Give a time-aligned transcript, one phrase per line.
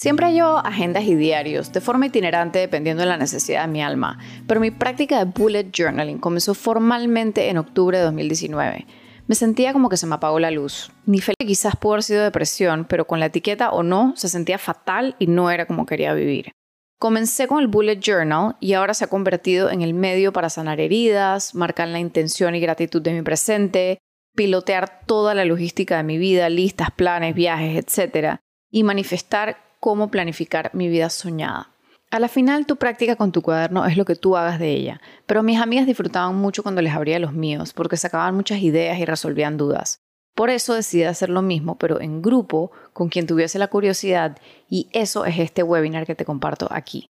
[0.00, 4.18] Siempre llevo agendas y diarios, de forma itinerante dependiendo de la necesidad de mi alma,
[4.46, 8.86] pero mi práctica de bullet journaling comenzó formalmente en octubre de 2019.
[9.26, 10.90] Me sentía como que se me apagó la luz.
[11.04, 14.56] Ni feliz quizás pudo haber sido depresión, pero con la etiqueta o no, se sentía
[14.56, 16.52] fatal y no era como quería vivir.
[16.98, 20.80] Comencé con el bullet journal y ahora se ha convertido en el medio para sanar
[20.80, 23.98] heridas, marcar la intención y gratitud de mi presente,
[24.34, 28.38] pilotear toda la logística de mi vida, listas, planes, viajes, etc.
[28.70, 31.70] y manifestar cómo planificar mi vida soñada.
[32.10, 35.00] A la final, tu práctica con tu cuaderno es lo que tú hagas de ella,
[35.26, 39.04] pero mis amigas disfrutaban mucho cuando les abría los míos porque sacaban muchas ideas y
[39.04, 40.00] resolvían dudas.
[40.34, 44.88] Por eso decidí hacer lo mismo, pero en grupo, con quien tuviese la curiosidad, y
[44.92, 47.06] eso es este webinar que te comparto aquí.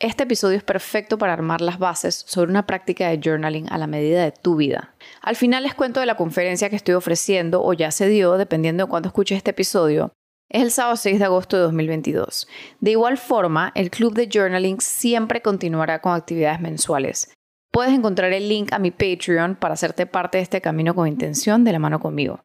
[0.00, 3.88] Este episodio es perfecto para armar las bases sobre una práctica de journaling a la
[3.88, 4.94] medida de tu vida.
[5.22, 8.84] Al final les cuento de la conferencia que estoy ofreciendo o ya se dio, dependiendo
[8.84, 10.12] de cuándo escuches este episodio,
[10.48, 12.48] es el sábado 6 de agosto de 2022.
[12.80, 17.32] De igual forma, el Club de Journaling siempre continuará con actividades mensuales.
[17.70, 21.64] Puedes encontrar el link a mi Patreon para hacerte parte de este camino con intención
[21.64, 22.40] de la mano conmigo.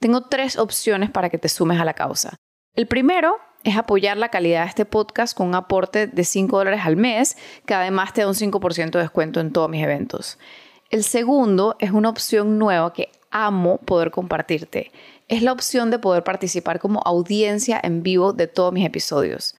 [0.00, 2.36] Tengo tres opciones para que te sumes a la causa.
[2.74, 6.82] El primero es apoyar la calidad de este podcast con un aporte de 5 dólares
[6.84, 7.36] al mes,
[7.66, 10.38] que además te da un 5% de descuento en todos mis eventos.
[10.90, 14.92] El segundo es una opción nueva que amo poder compartirte
[15.28, 19.56] es la opción de poder participar como audiencia en vivo de todos mis episodios.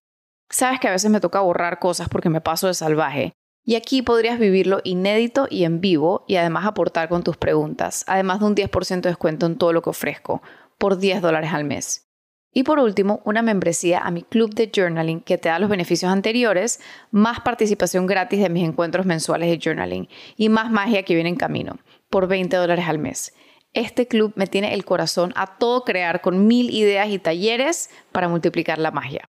[0.49, 3.33] Sabes que a veces me toca borrar cosas porque me paso de salvaje.
[3.63, 8.39] Y aquí podrías vivirlo inédito y en vivo y además aportar con tus preguntas, además
[8.39, 10.41] de un 10% de descuento en todo lo que ofrezco,
[10.79, 12.07] por 10 dólares al mes.
[12.51, 16.11] Y por último, una membresía a mi club de journaling que te da los beneficios
[16.11, 16.79] anteriores,
[17.11, 21.35] más participación gratis de mis encuentros mensuales de journaling y más magia que viene en
[21.35, 21.77] camino,
[22.09, 23.33] por 20 dólares al mes.
[23.73, 28.27] Este club me tiene el corazón a todo crear con mil ideas y talleres para
[28.27, 29.25] multiplicar la magia.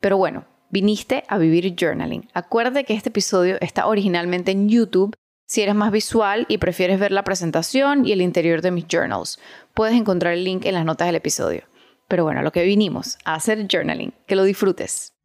[0.00, 2.28] Pero bueno, viniste a vivir journaling.
[2.34, 5.14] Acuérdate que este episodio está originalmente en YouTube
[5.46, 9.38] si eres más visual y prefieres ver la presentación y el interior de mis journals.
[9.74, 11.62] Puedes encontrar el link en las notas del episodio.
[12.08, 14.12] Pero bueno, lo que vinimos a hacer journaling.
[14.26, 15.15] Que lo disfrutes.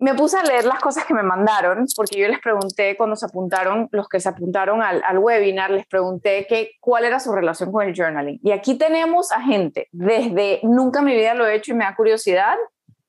[0.00, 3.26] Me puse a leer las cosas que me mandaron, porque yo les pregunté cuando se
[3.26, 7.86] apuntaron, los que se apuntaron al, webinar, les pregunté que, cuál era su relación con
[7.86, 8.40] el journaling.
[8.42, 11.84] Y aquí tenemos a gente, desde nunca en mi vida lo he hecho y me
[11.84, 12.56] da curiosidad,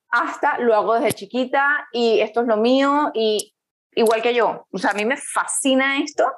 [0.10, 3.56] hasta lo hago desde chiquita y esto es lo mío y
[3.96, 4.68] igual que yo.
[4.74, 6.30] O sea, a mí me fascina esto,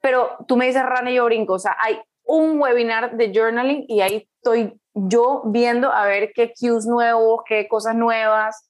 [0.00, 1.54] pero tú me dices, Rana, y yo brinco.
[1.54, 6.52] O sea, hay un webinar de journaling y ahí estoy yo viendo a ver qué
[6.56, 8.67] cues nuevos, qué cosas nuevas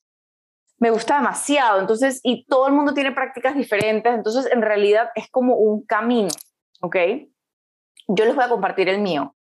[0.78, 1.80] me gusta demasiado.
[1.80, 6.30] Entonces, y todo el mundo tiene prácticas diferentes, entonces en realidad es como un camino,
[6.80, 6.96] ¿ok?
[8.08, 9.34] Yo les voy a compartir el mío.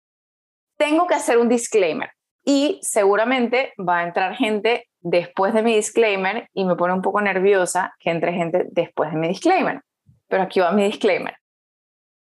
[0.76, 2.10] Tengo que hacer un disclaimer
[2.44, 7.20] y seguramente va a entrar gente después de mi disclaimer y me pone un poco
[7.20, 9.82] nerviosa que entre gente después de mi disclaimer.
[10.28, 11.36] Pero aquí va mi disclaimer.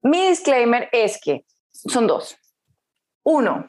[0.02, 2.38] Mi disclaimer es que son dos.
[3.24, 3.68] Uno,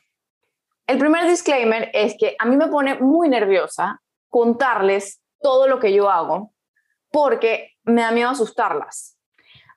[0.86, 5.92] el primer disclaimer es que a mí me pone muy nerviosa contarles todo lo que
[5.92, 6.52] yo hago
[7.10, 9.16] porque me da miedo asustarlas.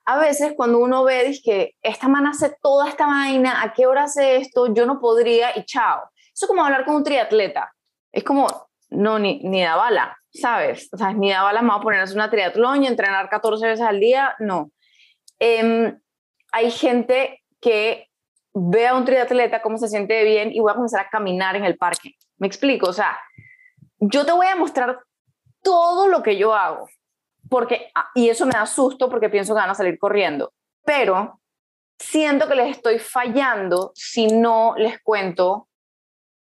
[0.04, 4.04] A veces cuando uno ve que esta mana hace toda esta vaina, a qué hora
[4.04, 6.10] hace esto, yo no podría y chao.
[6.34, 7.72] Eso es como hablar con un triatleta.
[8.10, 8.46] Es como,
[8.90, 10.88] no, ni, ni da bala, ¿sabes?
[10.92, 13.28] O sea, ni da bala me va a poner a hacer una triatlón y entrenar
[13.28, 14.72] 14 veces al día, no.
[15.38, 15.98] Em,
[16.52, 18.08] hay gente que
[18.52, 21.64] ve a un triatleta cómo se siente bien y voy a comenzar a caminar en
[21.64, 22.16] el parque.
[22.38, 23.18] Me explico, o sea,
[23.98, 24.98] yo te voy a mostrar
[25.62, 26.88] todo lo que yo hago,
[27.48, 30.52] porque, ah, y eso me da susto porque pienso que van a salir corriendo,
[30.84, 31.40] pero
[31.98, 35.68] siento que les estoy fallando si no les cuento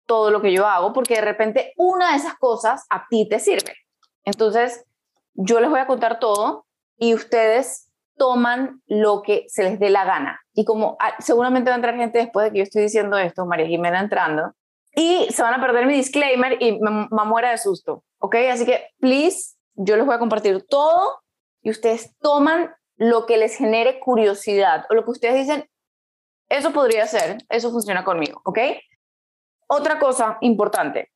[0.06, 3.40] todo lo que yo hago, porque de repente una de esas cosas a ti te
[3.40, 3.76] sirve.
[4.24, 4.86] Entonces,
[5.34, 6.66] yo les voy a contar todo
[6.98, 10.42] y ustedes toman lo que se les dé la gana.
[10.54, 13.46] Y como ah, seguramente va a entrar gente después de que yo estoy diciendo esto,
[13.46, 14.54] María Jimena entrando,
[14.96, 18.04] y se van a perder mi disclaimer y me, me muera de susto.
[18.20, 18.36] ¿Ok?
[18.52, 21.22] Así que, please, yo les voy a compartir todo
[21.62, 25.70] y ustedes toman lo que les genere curiosidad o lo que ustedes dicen,
[26.50, 28.60] eso podría ser, eso funciona conmigo, ¿ok?
[29.68, 31.12] Otra cosa importante.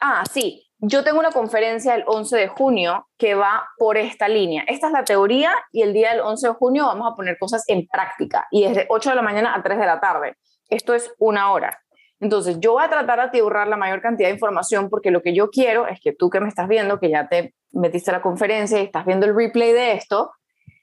[0.00, 4.64] Ah, sí, yo tengo una conferencia el 11 de junio que va por esta línea.
[4.66, 7.64] Esta es la teoría y el día del 11 de junio vamos a poner cosas
[7.68, 10.36] en práctica y es de 8 de la mañana a 3 de la tarde.
[10.68, 11.83] Esto es una hora.
[12.24, 15.34] Entonces, yo voy a tratar de atiburrar la mayor cantidad de información porque lo que
[15.34, 18.22] yo quiero es que tú que me estás viendo, que ya te metiste a la
[18.22, 20.32] conferencia y estás viendo el replay de esto,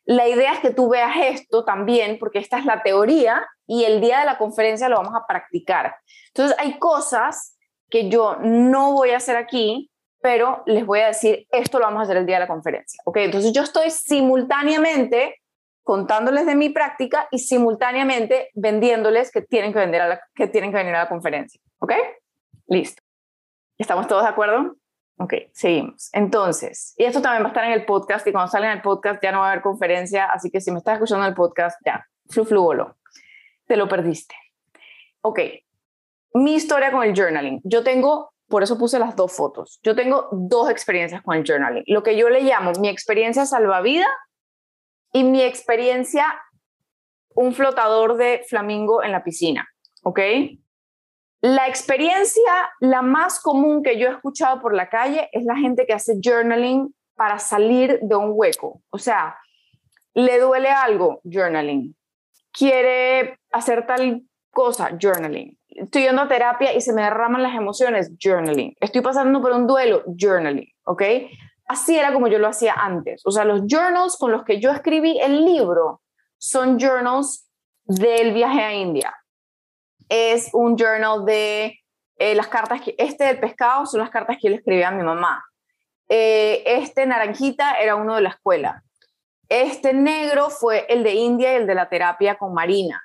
[0.06, 4.02] La idea es que tú veas esto también, porque esta es la teoría y el
[4.02, 5.96] día de la conferencia lo vamos a practicar.
[6.28, 7.58] Entonces, hay cosas
[7.90, 9.90] que yo no voy a hacer aquí,
[10.22, 13.02] pero les voy a decir, esto lo vamos a hacer el día de la conferencia.
[13.06, 13.18] ¿Ok?
[13.18, 15.41] Entonces, yo estoy simultáneamente
[15.84, 20.72] contándoles de mi práctica y simultáneamente vendiéndoles que tienen que, vender a la, que, tienen
[20.72, 21.62] que venir a la conferencia.
[21.80, 21.94] ¿Ok?
[22.68, 23.02] Listo.
[23.78, 24.76] ¿Estamos todos de acuerdo?
[25.18, 26.10] Ok, seguimos.
[26.14, 28.82] Entonces, y esto también va a estar en el podcast y cuando salga en el
[28.82, 31.36] podcast ya no va a haber conferencia, así que si me estás escuchando en el
[31.36, 32.72] podcast, ya, flu, flu,
[33.68, 34.36] te lo perdiste.
[35.22, 35.40] Ok,
[36.34, 37.62] mi historia con el journaling.
[37.64, 41.84] Yo tengo, por eso puse las dos fotos, yo tengo dos experiencias con el journaling.
[41.86, 44.08] Lo que yo le llamo mi experiencia salvavida
[45.12, 46.26] y mi experiencia
[47.36, 49.68] un flotador de flamingo en la piscina,
[50.04, 50.20] ¿ok?
[51.42, 55.86] La experiencia, la más común que yo he escuchado por la calle es la gente
[55.88, 58.82] que hace journaling para salir de un hueco.
[58.92, 59.38] O sea,
[60.14, 61.96] le duele algo, journaling.
[62.52, 65.58] Quiere hacer tal cosa, journaling.
[65.70, 68.76] Estoy yendo a terapia y se me derraman las emociones, journaling.
[68.80, 71.04] Estoy pasando por un duelo, journaling, ¿ok?
[71.72, 73.22] Así era como yo lo hacía antes.
[73.26, 76.02] O sea, los journals con los que yo escribí el libro
[76.38, 77.50] son journals
[77.86, 79.16] del viaje a India
[80.12, 81.80] es un journal de
[82.18, 84.92] eh, las cartas que, este del pescado son las cartas que yo le escribí a
[84.92, 85.42] mi mamá.
[86.10, 88.84] Eh, este naranjita era uno de la escuela.
[89.48, 93.02] Este negro fue el de India y el de la terapia con Marina,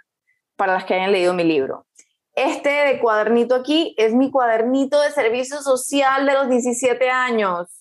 [0.57, 1.87] para las que hayan leído mi libro.
[2.35, 7.76] Este de cuadernito aquí es mi cuadernito de servicio social de los 17 años.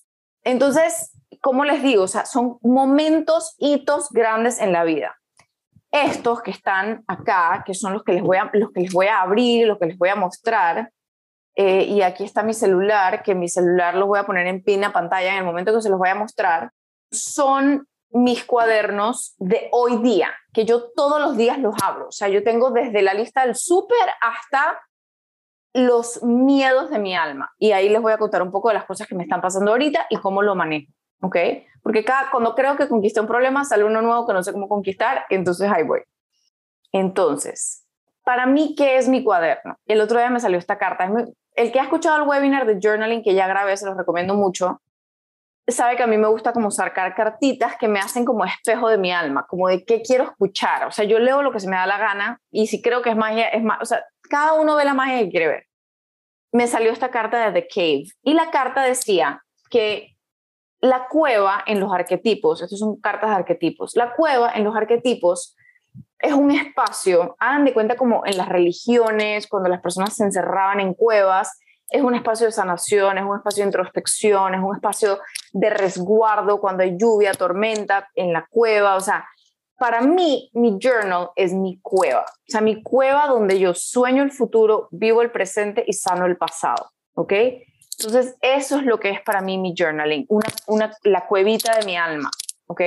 [0.45, 1.11] Entonces,
[1.41, 2.07] ¿cómo les digo?
[2.07, 5.17] Son momentos, hitos grandes en la vida
[6.03, 9.07] estos que están acá, que son los que les voy a, los que les voy
[9.07, 10.91] a abrir, los que les voy a mostrar,
[11.55, 14.91] eh, y aquí está mi celular, que mi celular lo voy a poner en pina
[14.91, 16.71] pantalla en el momento que se los voy a mostrar,
[17.11, 22.09] son mis cuadernos de hoy día, que yo todos los días los abro.
[22.09, 24.79] O sea, yo tengo desde la lista del súper hasta
[25.75, 27.51] los miedos de mi alma.
[27.59, 29.71] Y ahí les voy a contar un poco de las cosas que me están pasando
[29.71, 30.91] ahorita y cómo lo manejo.
[31.21, 31.37] ¿ok?
[31.81, 34.67] Porque cada, cuando creo que conquisté un problema, sale uno nuevo que no sé cómo
[34.67, 36.01] conquistar, entonces ahí voy.
[36.91, 37.85] Entonces,
[38.23, 39.77] para mí, ¿qué es mi cuaderno?
[39.85, 41.09] El otro día me salió esta carta.
[41.53, 44.81] El que ha escuchado el webinar de journaling que ya grabé, se los recomiendo mucho,
[45.67, 48.97] sabe que a mí me gusta como sacar cartitas que me hacen como espejo de
[48.97, 50.85] mi alma, como de qué quiero escuchar.
[50.85, 53.09] O sea, yo leo lo que se me da la gana y si creo que
[53.09, 55.64] es magia, es más, o sea, cada uno ve la magia que quiere ver.
[56.51, 60.15] Me salió esta carta de The Cave y la carta decía que
[60.79, 65.55] la cueva en los arquetipos, estos son cartas de arquetipos, la cueva en los arquetipos
[66.19, 70.79] es un espacio, hagan de cuenta como en las religiones, cuando las personas se encerraban
[70.79, 71.59] en cuevas,
[71.89, 75.19] es un espacio de sanación, es un espacio de introspección, es un espacio
[75.53, 79.27] de resguardo cuando hay lluvia, tormenta en la cueva, o sea,
[79.77, 84.31] para mí mi journal es mi cueva, o sea, mi cueva donde yo sueño el
[84.31, 87.33] futuro, vivo el presente y sano el pasado, ¿ok?
[87.97, 90.25] Entonces, eso es lo que es para mí mi journaling,
[90.67, 92.29] una, la cuevita de mi alma,
[92.67, 92.81] ¿ok?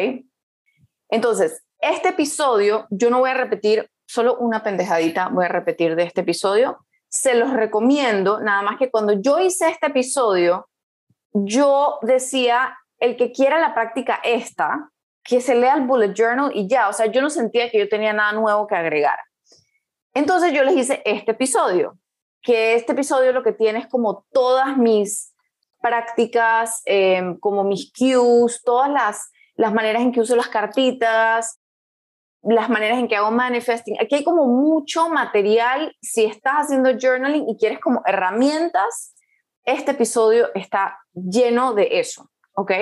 [1.10, 6.04] Entonces, este episodio, yo no voy a repetir solo una pendejadita, voy a repetir de
[6.04, 6.78] este episodio.
[7.08, 10.68] Se los recomiendo, nada más que cuando yo hice este episodio,
[11.32, 14.90] yo decía, el que quiera la práctica esta,
[15.28, 17.86] que se lea el bullet journal y ya, o sea, yo no sentía que yo
[17.86, 19.18] tenía nada nuevo que agregar.
[20.14, 21.98] Entonces yo les hice este episodio
[22.40, 25.34] que este episodio lo que tiene es como todas mis
[25.82, 31.60] prácticas, em, como mis cues, todas las, las maneras en que uso las cartitas,
[32.40, 33.96] las maneras en que hago manifesting.
[34.00, 35.94] Aquí hay como mucho material.
[36.00, 39.14] Si estás haciendo journaling y quieres como herramientas,
[39.64, 42.72] este episodio está lleno de eso, ¿ok?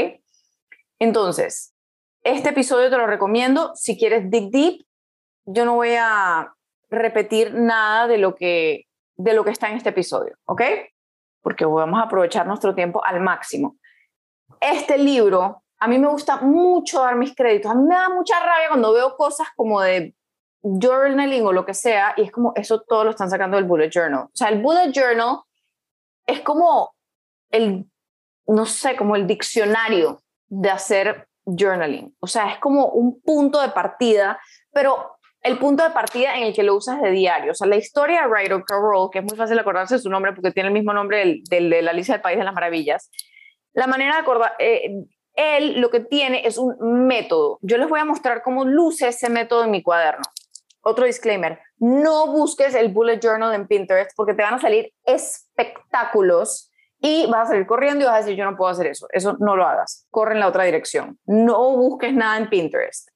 [1.00, 1.75] Entonces,
[2.26, 4.84] este episodio te lo recomiendo si quieres dig deep.
[5.44, 6.52] Yo no voy a
[6.90, 10.62] repetir nada de lo que de lo que está en este episodio, ¿ok?
[11.40, 13.76] Porque vamos a aprovechar nuestro tiempo al máximo.
[14.60, 17.70] Este libro, a mí me gusta mucho dar mis créditos.
[17.70, 20.14] A mí me da mucha rabia cuando veo cosas como de
[20.62, 23.90] journaling o lo que sea, y es como eso todo lo están sacando del bullet
[23.90, 24.24] journal.
[24.24, 25.40] O sea, el bullet journal
[26.26, 26.92] es como
[27.50, 27.88] el,
[28.48, 32.14] no sé, como el diccionario de hacer journaling.
[32.20, 34.38] O sea, es como un punto de partida,
[34.72, 37.52] pero el punto de partida en el que lo usas de diario.
[37.52, 40.50] O sea, la historia de Ryder Carroll, que es muy fácil acordarse su nombre porque
[40.50, 43.10] tiene el mismo nombre del, de la Alicia del País de las Maravillas.
[43.72, 44.90] La manera de acordar, eh,
[45.34, 47.58] él lo que tiene es un método.
[47.62, 50.24] Yo les voy a mostrar cómo luce ese método en mi cuaderno.
[50.80, 56.65] Otro disclaimer, no busques el bullet journal en Pinterest porque te van a salir espectáculos
[56.98, 59.06] y vas a salir corriendo y vas a decir, yo no puedo hacer eso.
[59.10, 60.06] Eso no lo hagas.
[60.10, 61.18] Corre en la otra dirección.
[61.24, 63.08] No busques nada en Pinterest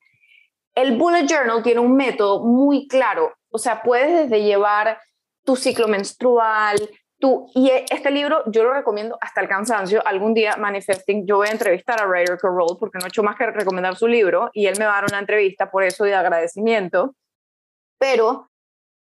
[0.75, 5.00] El bullet journal tiene un método muy claro, o sea, puedes desde llevar
[5.44, 6.78] tu ciclo menstrual,
[7.18, 10.06] tú, y este libro yo lo recomiendo hasta el cansancio.
[10.06, 13.37] Algún día, Manifesting, yo voy a entrevistar a Ryder Carroll porque no he hecho más
[13.37, 16.14] que recomendar su libro y él me va a dar una entrevista por eso de
[16.14, 17.14] agradecimiento.
[17.99, 18.50] Pero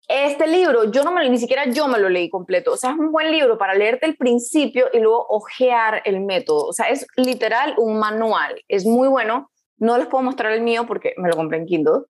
[0.07, 2.73] este libro, yo no me ni siquiera yo me lo leí completo.
[2.73, 6.67] O sea, es un buen libro para leerte el principio y luego ojear el método.
[6.67, 8.61] O sea, es literal un manual.
[8.67, 9.51] Es muy bueno.
[9.77, 12.03] No les puedo mostrar el mío porque me lo compré en Kindle,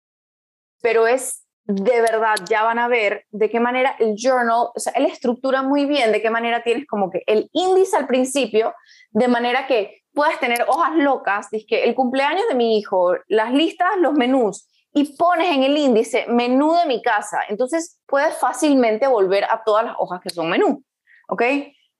[0.82, 4.92] pero es de verdad, ya van a ver de qué manera el journal, o sea,
[4.96, 8.74] él estructura muy bien de qué manera tienes como que el índice al principio,
[9.10, 13.88] de manera que puedes tener hojas locas, que el cumpleaños de mi hijo, las listas,
[13.98, 17.40] los menús, y pones en el índice menú de mi casa.
[17.48, 20.84] Entonces puedes fácilmente volver a todas las hojas que son menú.
[21.28, 21.42] ¿Ok?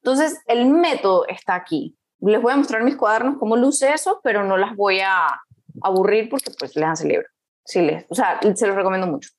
[0.03, 1.99] Entonces el método está aquí.
[2.21, 5.41] Les voy a mostrar mis cuadernos cómo luce eso, pero no las voy a
[5.83, 7.27] aburrir porque pues les hace libro.
[7.65, 9.31] Sí, les, o sea, se los recomiendo mucho.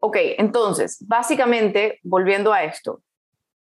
[0.00, 3.02] Ok, entonces, básicamente, volviendo a esto,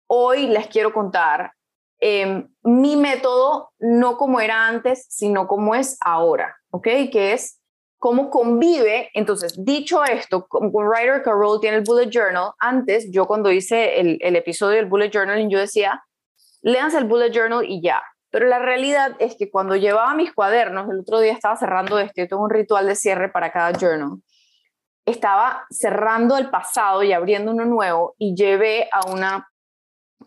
[0.07, 1.53] hoy les quiero contar
[1.99, 6.87] em, mi método, no como era antes, sino como es ahora, ¿ok?
[7.11, 7.58] Que es
[7.99, 9.11] cómo convive.
[9.13, 14.17] Entonces, dicho esto, como Writer Carroll tiene el Bullet Journal, antes yo cuando hice el,
[14.21, 16.01] el episodio del Bullet Journal, yo decía,
[16.61, 18.01] léanse el Bullet Journal y ya.
[18.31, 22.21] Pero la realidad es que cuando llevaba mis cuadernos, el otro día estaba cerrando este,
[22.21, 24.21] yo tengo un ritual de cierre para cada journal,
[25.05, 29.49] estaba cerrando el pasado y abriendo uno nuevo y llevé a, una,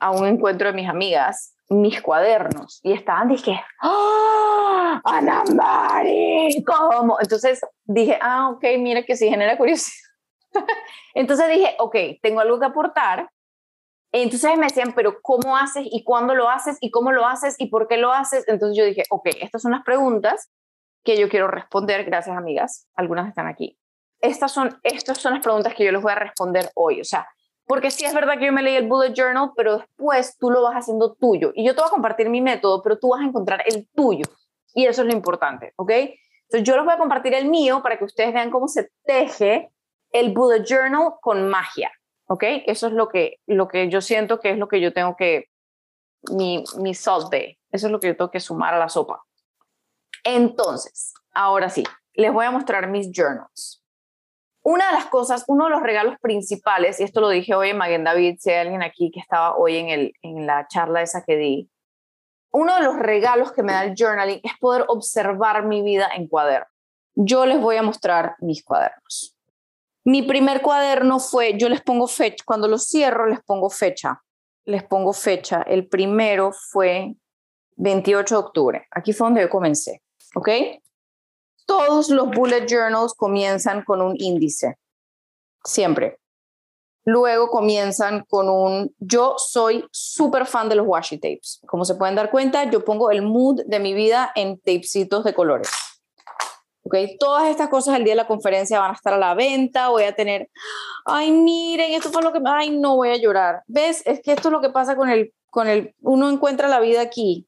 [0.00, 6.62] a un encuentro de mis amigas mis cuadernos y estaban, dije, ¡Oh, Anambari!
[6.64, 7.18] ¿Cómo?
[7.20, 10.10] Entonces dije, ah, ok, mira que sí genera curiosidad.
[11.14, 13.30] Entonces dije, ok, tengo algo que aportar.
[14.12, 17.66] Entonces me decían, pero ¿cómo haces y cuándo lo haces y cómo lo haces y
[17.66, 18.46] por qué lo haces?
[18.46, 20.50] Entonces yo dije, ok, estas son las preguntas
[21.02, 22.04] que yo quiero responder.
[22.04, 22.88] Gracias, amigas.
[22.94, 23.78] Algunas están aquí.
[24.20, 27.00] Estas son, estas son las preguntas que yo les voy a responder hoy.
[27.00, 27.26] O sea,
[27.66, 30.62] porque sí es verdad que yo me leí el bullet journal, pero después tú lo
[30.62, 31.52] vas haciendo tuyo.
[31.54, 34.24] Y yo te voy a compartir mi método, pero tú vas a encontrar el tuyo.
[34.74, 35.90] Y eso es lo importante, ¿ok?
[35.90, 39.70] Entonces yo les voy a compartir el mío para que ustedes vean cómo se teje
[40.10, 41.90] el bullet journal con magia,
[42.26, 42.44] ¿ok?
[42.66, 45.48] Eso es lo que, lo que yo siento que es lo que yo tengo que,
[46.30, 49.22] mi, mi salt day, eso es lo que yo tengo que sumar a la sopa.
[50.24, 53.81] Entonces, ahora sí, les voy a mostrar mis journals
[54.62, 57.78] una de las cosas, uno de los regalos principales, y esto lo dije hoy en
[57.78, 61.24] Maguen David, si hay alguien aquí que estaba hoy en, el, en la charla esa
[61.24, 61.70] que di,
[62.52, 66.28] uno de los regalos que me da el journaling es poder observar mi vida en
[66.28, 66.66] cuaderno.
[67.14, 69.36] Yo les voy a mostrar mis cuadernos.
[70.04, 74.22] Mi primer cuaderno fue, yo les pongo fecha, cuando lo cierro les pongo fecha,
[74.64, 75.62] les pongo fecha.
[75.62, 77.14] El primero fue
[77.76, 78.86] 28 de octubre.
[78.90, 80.02] Aquí fue donde yo comencé,
[80.34, 80.48] ¿ok?
[81.72, 84.76] Todos los bullet journals comienzan con un índice,
[85.64, 86.18] siempre.
[87.04, 91.60] Luego comienzan con un, yo soy súper fan de los washi tapes.
[91.66, 95.32] Como se pueden dar cuenta, yo pongo el mood de mi vida en tapecitos de
[95.32, 95.70] colores.
[96.84, 99.88] Okay, todas estas cosas el día de la conferencia van a estar a la venta,
[99.88, 100.50] voy a tener,
[101.06, 103.62] ay, miren, esto fue lo que, ay, no voy a llorar.
[103.66, 104.02] ¿Ves?
[104.04, 107.00] Es que esto es lo que pasa con el, con el, uno encuentra la vida
[107.00, 107.46] aquí.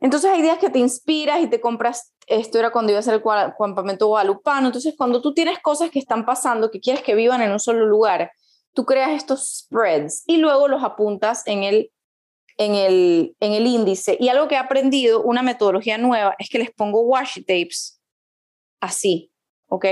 [0.00, 3.14] Entonces hay días que te inspiras y te compras, esto era cuando iba a ser
[3.14, 3.22] el
[3.58, 7.50] campamento guadalupano, entonces cuando tú tienes cosas que están pasando, que quieres que vivan en
[7.50, 8.30] un solo lugar,
[8.72, 11.90] tú creas estos spreads y luego los apuntas en el,
[12.56, 14.16] en el, en el índice.
[14.20, 18.00] Y algo que he aprendido, una metodología nueva, es que les pongo washi tapes
[18.80, 19.32] así,
[19.68, 19.86] ¿ok?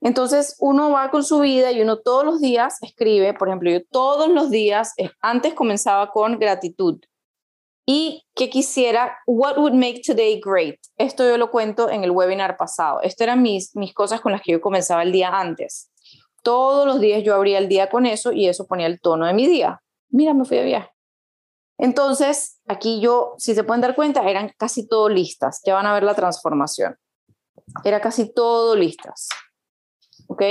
[0.00, 3.84] Entonces uno va con su vida y uno todos los días escribe, por ejemplo, yo
[3.84, 7.00] todos los días, eh, antes comenzaba con gratitud
[7.92, 10.78] y que quisiera, what would make today great.
[10.96, 13.00] Esto yo lo cuento en el webinar pasado.
[13.02, 15.90] Estas eran mis, mis cosas con las que yo comenzaba el día antes.
[16.44, 19.34] Todos los días yo abría el día con eso y eso ponía el tono de
[19.34, 19.82] mi día.
[20.08, 20.88] Mira, me fui de viaje.
[21.78, 25.60] Entonces, aquí yo, si se pueden dar cuenta, eran casi todo listas.
[25.66, 26.96] Ya van a ver la transformación.
[27.82, 29.28] Era casi todo listas.
[30.28, 30.42] ¿Ok?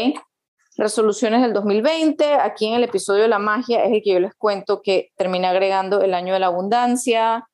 [0.79, 2.35] Resoluciones del 2020.
[2.35, 5.49] Aquí en el episodio de la magia es el que yo les cuento que termina
[5.49, 7.47] agregando el año de la abundancia.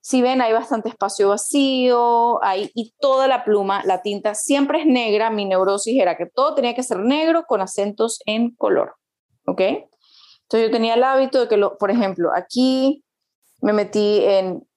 [0.00, 4.86] Si ven, hay bastante espacio vacío, hay, y toda la pluma, la tinta siempre es
[4.86, 5.30] negra.
[5.30, 8.96] Mi neurosis era que todo tenía que ser negro con acentos en color.
[9.46, 9.60] ¿Ok?
[9.60, 13.02] Entonces yo tenía el hábito de que, lo, por ejemplo, aquí
[13.62, 14.68] me metí en,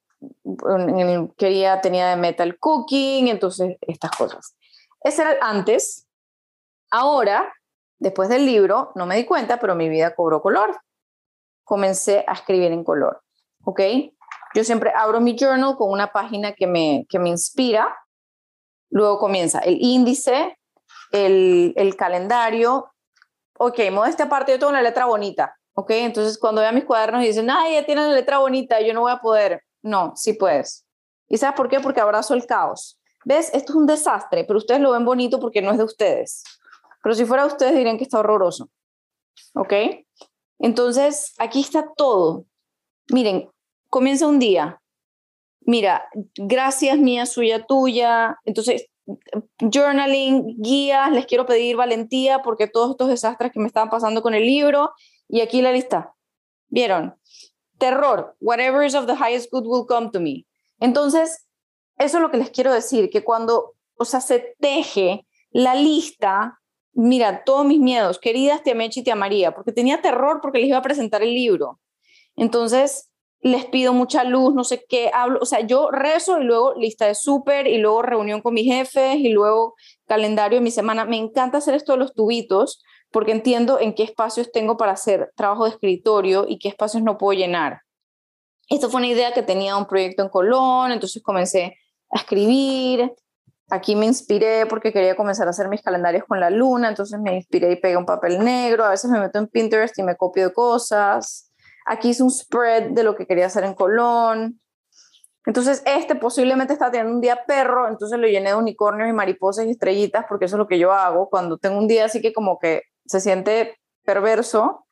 [0.44, 4.56] en, quería, tenía de metal cooking, entonces estas cosas.
[5.02, 6.06] Ese era antes.
[6.90, 7.52] Ahora
[7.98, 10.78] Después del libro, no me di cuenta, pero mi vida cobró color.
[11.64, 13.22] Comencé a escribir en color,
[13.64, 13.80] ¿ok?
[14.54, 17.94] Yo siempre abro mi journal con una página que me, que me inspira
[18.90, 20.58] luego comienza el índice,
[21.12, 22.92] el, el calendario.
[23.58, 25.56] Ok, esta parte yo tengo una letra bonita.
[25.74, 28.94] Ok, entonces cuando vean mis cuadernos y dicen, ay, ya tienen la letra bonita, yo
[28.94, 29.62] no voy a poder.
[29.82, 30.86] No, sí puedes.
[31.28, 31.80] ¿Y sabes por qué?
[31.80, 32.98] Porque abrazo el caos.
[33.24, 33.50] ¿Ves?
[33.52, 36.44] Esto es un desastre, pero ustedes lo ven bonito porque no es de ustedes.
[37.06, 38.68] Pero si fuera de ustedes dirían que está horroroso.
[39.54, 39.72] ¿Ok?
[40.58, 42.46] Entonces, aquí está todo.
[43.12, 43.48] Miren,
[43.88, 44.82] comienza un día.
[45.60, 48.40] Mira, gracias mía, suya, tuya.
[48.44, 48.88] Entonces,
[49.60, 54.34] journaling, guías, les quiero pedir valentía porque todos estos desastres que me estaban pasando con
[54.34, 54.90] el libro.
[55.28, 56.12] Y aquí la lista.
[56.66, 57.14] ¿Vieron?
[57.78, 58.34] Terror.
[58.40, 60.44] Whatever is of the highest good will come to me.
[60.80, 61.46] Entonces,
[61.98, 66.58] eso es lo que les quiero decir, que cuando, o sea, se teje la lista,
[66.96, 70.68] mira, todos mis miedos, queridas tía Mechi y tía María, porque tenía terror porque les
[70.68, 71.78] iba a presentar el libro.
[72.36, 73.10] Entonces,
[73.40, 77.06] les pido mucha luz, no sé qué, hablo, o sea, yo rezo y luego lista
[77.06, 79.74] de súper y luego reunión con mis jefes y luego
[80.06, 81.04] calendario de mi semana.
[81.04, 85.32] Me encanta hacer esto de los tubitos porque entiendo en qué espacios tengo para hacer
[85.36, 87.82] trabajo de escritorio y qué espacios no puedo llenar.
[88.68, 91.76] Esto fue una idea que tenía un proyecto en Colón, entonces comencé
[92.10, 93.12] a escribir.
[93.68, 97.34] Aquí me inspiré porque quería comenzar a hacer mis calendarios con la luna, entonces me
[97.34, 98.84] inspiré y pegué un papel negro.
[98.84, 101.52] A veces me meto en Pinterest y me copio de cosas.
[101.84, 104.60] Aquí hice un spread de lo que quería hacer en Colón.
[105.46, 109.66] Entonces, este posiblemente está teniendo un día perro, entonces lo llené de unicornios y mariposas
[109.66, 112.32] y estrellitas, porque eso es lo que yo hago cuando tengo un día así que
[112.32, 114.86] como que se siente perverso.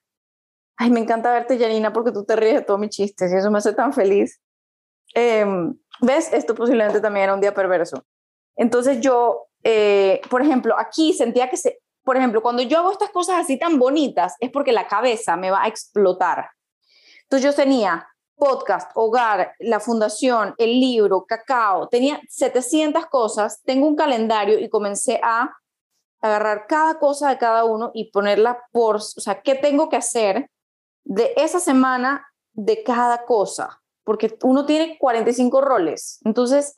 [0.77, 3.51] Ay, me encanta verte, Janina, porque tú te ríes de todos mis chistes y eso
[3.51, 4.41] me hace tan feliz.
[5.15, 6.33] Em, ¿Ves?
[6.33, 8.05] Esto posiblemente también era un día perverso.
[8.57, 13.11] Entonces yo, eh, por ejemplo, aquí sentía que se, por ejemplo, cuando yo hago estas
[13.11, 16.51] cosas así tan bonitas, es porque la cabeza me va a explotar.
[17.23, 18.07] Entonces yo tenía
[18.37, 25.21] podcast, hogar, la fundación, el libro, cacao, tenía 700 cosas, tengo un calendario y comencé
[25.23, 25.57] a
[26.21, 30.51] agarrar cada cosa de cada uno y ponerla por, o sea, ¿qué tengo que hacer
[31.05, 33.83] de esa semana de cada cosa?
[34.05, 36.21] Porque uno tiene 45 roles.
[36.25, 36.77] Entonces,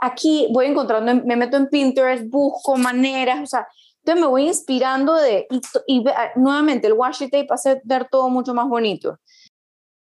[0.00, 3.66] aquí voy encontrando, me meto en Pinterest, busco maneras, o sea,
[3.98, 6.04] entonces me voy inspirando de, y, y
[6.36, 9.18] nuevamente el washi tape hace ver todo mucho más bonito.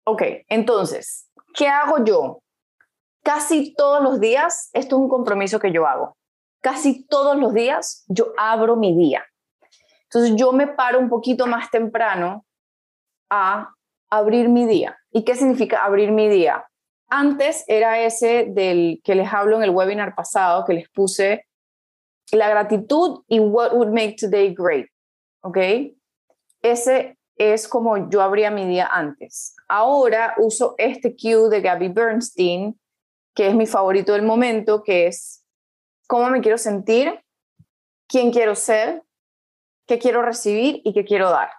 [0.05, 2.41] Ok, entonces, ¿qué hago yo?
[3.23, 6.17] Casi todos los días, esto es un compromiso que yo hago,
[6.63, 9.25] casi todos los días yo abro mi día.
[10.05, 12.47] Entonces yo me paro un poquito más temprano
[13.31, 13.75] a
[14.11, 14.97] abrir mi día.
[15.11, 16.67] ¿Y qué significa abrir mi día?
[17.09, 21.47] Antes era ese del que les hablo en el webinar pasado, que les puse
[22.33, 24.87] la gratitud y what would make today great.
[25.41, 25.59] ¿Ok?
[26.61, 29.55] Ese es como yo abría mi día antes.
[29.69, 32.79] Ahora uso este cue de Gabby Bernstein,
[33.35, 35.45] que es mi favorito del momento, que es
[36.09, 37.23] cómo me quiero sentir,
[38.09, 39.03] quién quiero ser,
[39.87, 41.51] qué quiero recibir y qué quiero dar.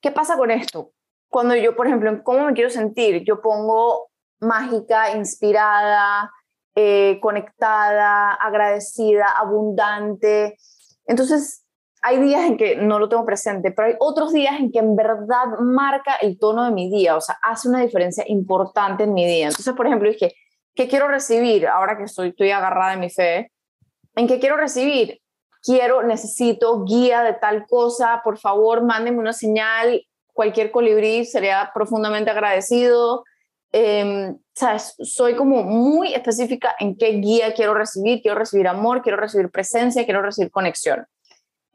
[0.00, 0.92] ¿Qué pasa con esto?
[1.28, 6.30] Cuando yo, por ejemplo, cómo me quiero sentir, yo pongo mágica, inspirada,
[6.74, 10.56] eh, conectada, agradecida, abundante.
[11.06, 11.64] Entonces,
[12.02, 14.94] hay días en que no lo tengo presente, pero hay otros días en que en
[14.94, 19.26] verdad marca el tono de mi día, o sea, hace una diferencia importante en mi
[19.26, 19.48] día.
[19.48, 20.34] Entonces, por ejemplo, dije,
[20.74, 23.50] ¿qué quiero recibir ahora que estoy, estoy agarrada en mi fe?
[24.14, 25.20] ¿En qué quiero recibir?
[25.62, 32.30] Quiero, necesito guía de tal cosa, por favor, mándenme una señal, cualquier colibrí sería profundamente
[32.30, 33.24] agradecido.
[33.72, 34.94] Eh, ¿sabes?
[34.98, 40.04] Soy como muy específica en qué guía quiero recibir, quiero recibir amor, quiero recibir presencia,
[40.04, 41.06] quiero recibir conexión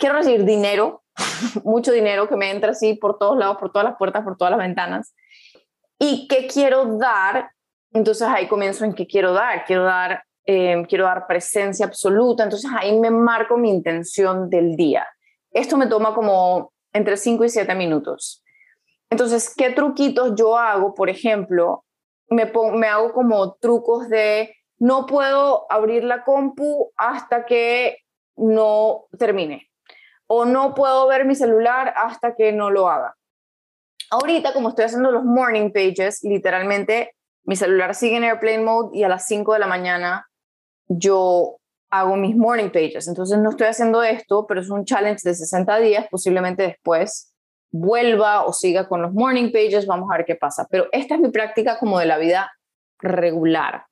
[0.04, 1.04] quiero recibir dinero,
[1.64, 4.52] mucho dinero que me entre así por todos lados, por todas las puertas, por todas
[4.52, 5.16] las ventanas.
[5.98, 7.52] ¿Y qué quiero dar?
[7.94, 9.64] Entonces ahí comienzo en qué quiero dar.
[9.66, 12.44] Quiero dar, em, quiero dar presencia absoluta.
[12.44, 15.08] Entonces ahí me marco mi intención del día.
[15.52, 18.44] Esto me toma como entre 5 y 7 minutos.
[19.10, 20.96] Entonces, ¿qué truquitos yo hago?
[20.96, 21.83] Por ejemplo,
[22.34, 27.98] me, me hago como trucos de no puedo abrir la compu hasta que
[28.36, 29.70] no termine
[30.28, 33.16] o no puedo ver mi celular hasta que no lo haga.
[34.10, 37.16] Ahorita, como estoy haciendo los morning pages, literalmente
[37.46, 40.28] mi celular sigue en airplane mode y a las 5 de la mañana
[40.88, 41.58] yo
[41.90, 43.08] hago mis morning pages.
[43.08, 47.33] Entonces no estoy haciendo esto, pero es un challenge de 60 días, posiblemente después
[47.74, 50.68] vuelva o siga con los morning pages, vamos a ver qué pasa.
[50.70, 52.52] Pero esta es mi práctica como de la vida
[53.00, 53.86] regular.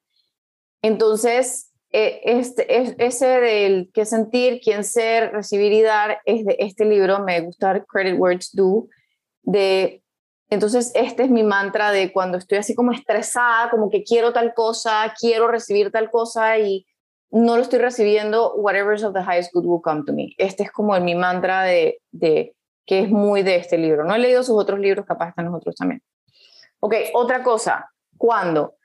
[0.84, 6.58] Entonces, eh, este, es, ese del qué sentir, quién ser, recibir y dar, es de
[6.60, 8.88] este libro, me gusta Credit Words Do,
[9.42, 10.04] de,
[10.50, 14.54] entonces este es mi mantra de cuando estoy así como estresada, como que quiero tal
[14.54, 16.86] cosa, quiero recibir tal cosa y,
[17.34, 20.36] no lo estoy recibiendo, whatever is of the highest good will come to me.
[20.38, 22.02] Este es como mi mantra de
[22.92, 24.04] que es muy de este libro.
[24.04, 26.04] No he leído sus otros libros, capaz están los otros también.
[26.82, 28.76] Ok, otra cosa, ¿cuándo?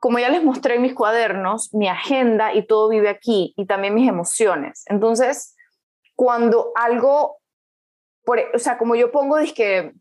[0.00, 4.08] Como ya les mostré mis cuadernos, mi agenda y todo vive aquí y también mis
[4.08, 4.82] emociones.
[4.86, 5.54] Entonces,
[6.16, 7.36] cuando algo,
[8.24, 9.92] por, o sea, como yo pongo, que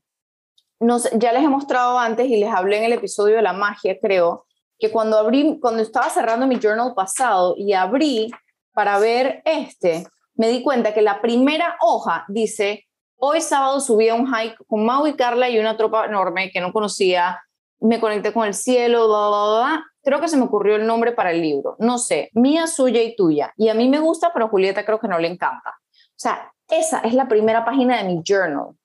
[0.79, 4.47] ya les he mostrado antes y les hablé en el episodio de la magia, creo,
[4.79, 8.31] que cuando abrí, cuando estaba cerrando mi journal pasado y abrí
[8.73, 12.87] para ver este, me di cuenta que la primera hoja dice,
[13.25, 16.59] hoy sábado subí a un hike con Mau y Carla y una tropa enorme que
[16.59, 17.41] no conocía,
[17.79, 19.85] me conecté con el cielo, bla, bla, bla.
[20.03, 23.15] Creo que se me ocurrió el nombre para el libro, no sé, mía, suya y
[23.15, 23.53] tuya.
[23.55, 25.69] Y a mí me gusta, pero a Julieta creo que no le encanta.
[25.69, 28.75] O sea, esa es la primera página de mi journal.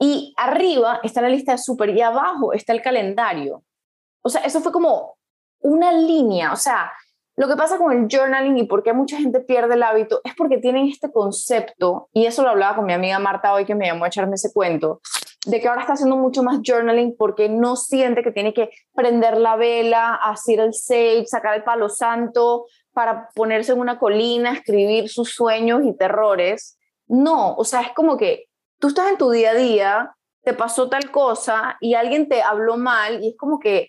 [0.00, 3.62] Y arriba está la lista de súper y abajo está el calendario.
[4.22, 5.16] O sea, eso fue como
[5.60, 6.52] una línea.
[6.52, 6.90] O sea,
[7.36, 10.34] lo que pasa con el journaling y por qué mucha gente pierde el hábito es
[10.34, 13.86] porque tienen este concepto, y eso lo hablaba con mi amiga Marta hoy que me
[13.86, 15.00] llamó a echarme ese cuento,
[15.46, 19.38] de que ahora está haciendo mucho más journaling porque no siente que tiene que prender
[19.38, 25.08] la vela, hacer el sage, sacar el palo santo para ponerse en una colina, escribir
[25.08, 26.78] sus sueños y terrores.
[27.06, 28.44] No, o sea, es como que
[28.78, 30.14] tú estás en tu día a día,
[30.44, 33.88] te pasó tal cosa y alguien te habló mal y es como que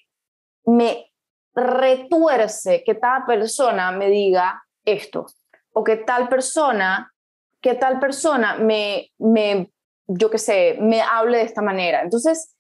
[0.66, 1.13] me
[1.56, 5.26] retuerce que tal persona me diga esto
[5.74, 7.14] o que tal persona,
[7.62, 9.72] que tal persona me, me
[10.08, 12.02] yo qué sé, me hable de esta manera.
[12.02, 12.56] Entonces,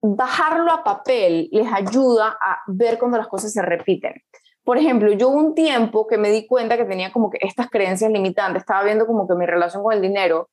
[0.00, 4.14] bajarlo a papel les ayuda a ver cuando las cosas se repiten.
[4.64, 8.10] Por ejemplo, yo un tiempo que me di cuenta que tenía como que estas creencias
[8.10, 10.50] limitantes, estaba viendo como que mi relación con el dinero,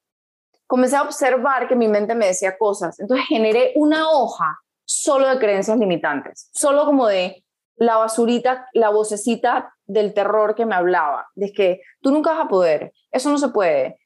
[0.68, 3.00] comencé a observar que mi mente me decía cosas.
[3.00, 7.45] Entonces generé una hoja solo de creencias limitantes, solo como de
[7.78, 12.50] la basurita, la vocecita del terror que me hablaba, de que tú nunca vas a
[12.50, 14.00] poder, eso no se puede,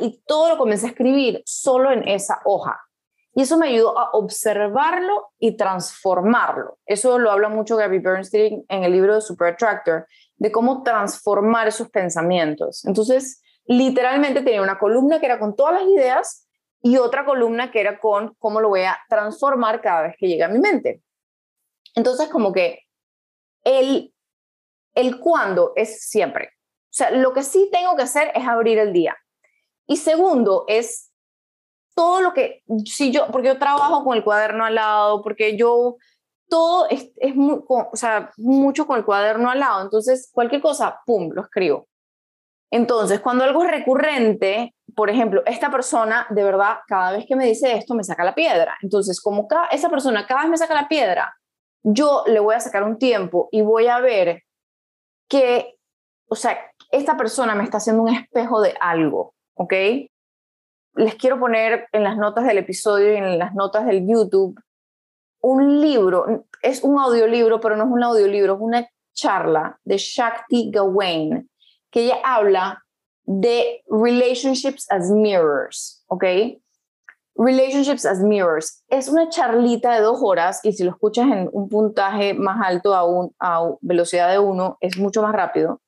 [0.00, 2.80] y todo lo comencé a escribir solo en esa hoja.
[3.34, 6.78] Y eso me ayudó a observarlo y transformarlo.
[6.84, 11.66] Eso lo habla mucho Gabby Bernstein en el libro de Super Attractor, de cómo transformar
[11.66, 12.84] esos pensamientos.
[12.84, 16.46] Entonces, literalmente tenía una columna que era con todas las ideas
[16.82, 20.44] y otra columna que era con cómo lo voy a transformar cada vez que llegue
[20.44, 21.00] a mi mente.
[21.94, 22.80] Entonces, como que
[23.64, 24.14] el,
[24.94, 26.50] el cuándo es siempre.
[26.84, 29.16] O sea, lo que sí tengo que hacer es abrir el día.
[29.86, 31.10] Y segundo es
[31.94, 35.96] todo lo que, si yo, porque yo trabajo con el cuaderno al lado, porque yo,
[36.48, 41.30] todo es, es o sea, mucho con el cuaderno al lado, entonces cualquier cosa, ¡pum!,
[41.32, 41.88] lo escribo.
[42.70, 47.46] Entonces, cuando algo es recurrente, por ejemplo, esta persona, de verdad, cada vez que me
[47.46, 48.76] dice esto, me saca la piedra.
[48.80, 51.34] Entonces, como cada, esa persona cada vez me saca la piedra,
[51.82, 54.42] yo le voy a sacar un tiempo y voy a ver
[55.28, 55.74] que,
[56.28, 56.58] o sea,
[56.90, 59.74] esta persona me está haciendo un espejo de algo, ¿ok?
[60.94, 64.60] Les quiero poner en las notas del episodio y en las notas del YouTube
[65.42, 70.70] un libro, es un audiolibro, pero no es un audiolibro, es una charla de Shakti
[70.70, 71.50] Gawain,
[71.90, 72.82] que ella habla
[73.24, 76.24] de relationships as mirrors, ¿ok?
[77.34, 78.84] Relationships as Mirrors.
[78.88, 82.94] Es una charlita de dos horas y si lo escuchas en un puntaje más alto
[82.94, 83.02] a,
[83.40, 85.80] a velocidad de uno, es mucho más rápido.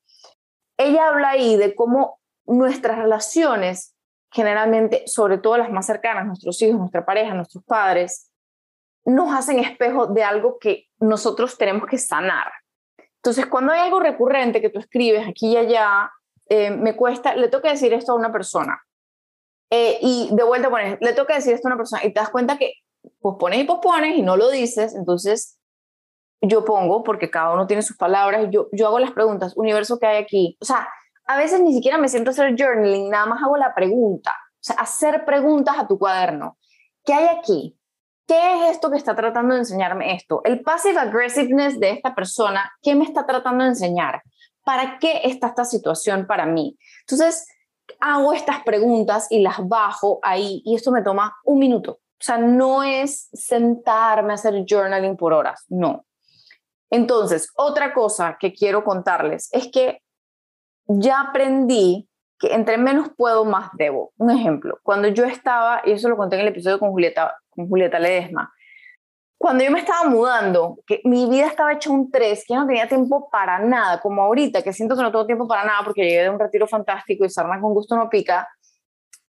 [0.78, 3.94] Ella habla ahí de cómo nuestras relaciones,
[4.32, 8.30] generalmente, sobre todo las más cercanas, nuestros hijos, nuestra pareja, nuestros padres,
[9.04, 12.50] nos hacen espejo de algo que nosotros tenemos que sanar.
[13.16, 16.10] Entonces, cuando hay algo recurrente que tú escribes aquí y allá,
[16.48, 18.82] eh, me cuesta, le toca decir esto a una persona
[19.76, 22.28] eh, y de vuelta pones, le toca decir esto a una persona y te das
[22.28, 22.74] cuenta que
[23.20, 25.58] pospones y pospones y no lo dices, entonces
[26.40, 30.06] yo pongo, porque cada uno tiene sus palabras, yo, yo hago las preguntas, universo que
[30.06, 30.56] hay aquí.
[30.60, 30.88] O sea,
[31.26, 34.30] a veces ni siquiera me siento a hacer journaling, nada más hago la pregunta.
[34.30, 36.56] O sea, hacer preguntas a tu cuaderno.
[37.04, 37.76] ¿Qué hay aquí?
[38.28, 40.40] ¿Qué es esto que está tratando de enseñarme esto?
[40.44, 44.22] El passive aggressiveness de esta persona, ¿qué me está tratando de enseñar?
[44.62, 46.78] ¿Para qué está esta situación para mí?
[47.00, 47.44] Entonces,
[48.04, 51.92] hago estas preguntas y las bajo ahí y esto me toma un minuto.
[51.92, 56.04] O sea, no es sentarme a hacer journaling por horas, no.
[56.90, 60.00] Entonces, otra cosa que quiero contarles es que
[60.86, 64.12] ya aprendí que entre menos puedo, más debo.
[64.18, 67.68] Un ejemplo, cuando yo estaba, y eso lo conté en el episodio con Julieta, con
[67.68, 68.52] Julieta Ledesma,
[69.44, 72.88] cuando yo me estaba mudando, que mi vida estaba hecha un tres, que no tenía
[72.88, 76.22] tiempo para nada, como ahorita, que siento que no tengo tiempo para nada porque llegué
[76.22, 78.48] de un retiro fantástico y sarna con gusto no pica,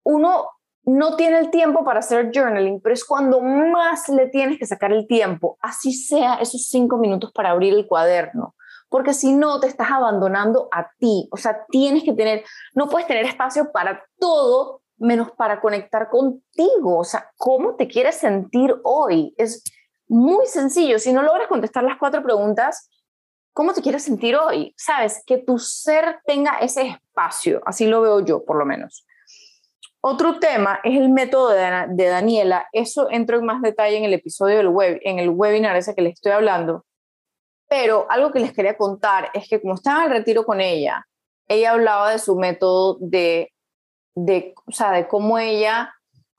[0.04, 0.48] uno
[0.84, 4.92] no tiene el tiempo para hacer journaling, pero es cuando más le tienes que sacar
[4.92, 8.54] el tiempo, así sea esos cinco minutos para abrir el cuaderno,
[8.88, 11.28] porque si no te estás abandonando a ti.
[11.32, 12.44] O sea, tienes que tener,
[12.76, 16.98] no puedes tener espacio para todo menos para conectar contigo.
[16.98, 19.34] O sea, ¿cómo te quieres sentir hoy?
[19.36, 19.64] Es
[20.08, 20.98] muy sencillo.
[20.98, 22.90] Si no logras contestar las cuatro preguntas,
[23.52, 24.74] ¿cómo te quieres sentir hoy?
[24.76, 27.60] Sabes, que tu ser tenga ese espacio.
[27.64, 29.06] Así lo veo yo, por lo menos.
[30.00, 32.68] Otro tema es el método de, Daniela.
[32.72, 36.02] Eso entro en más detalle en el episodio del web, en el webinar ese que
[36.02, 36.84] les estoy hablando.
[37.68, 41.04] Pero algo que les quería contar es que como estaba en retiro con ella,
[41.48, 43.52] ella hablaba de su método de
[44.16, 45.94] de, o sea, de cómo ella,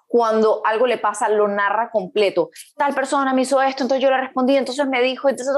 [0.08, 2.50] cuando algo le pasa, lo narra completo.
[2.76, 5.54] Tal persona me hizo esto, entonces yo le respondí, entonces me dijo, entonces,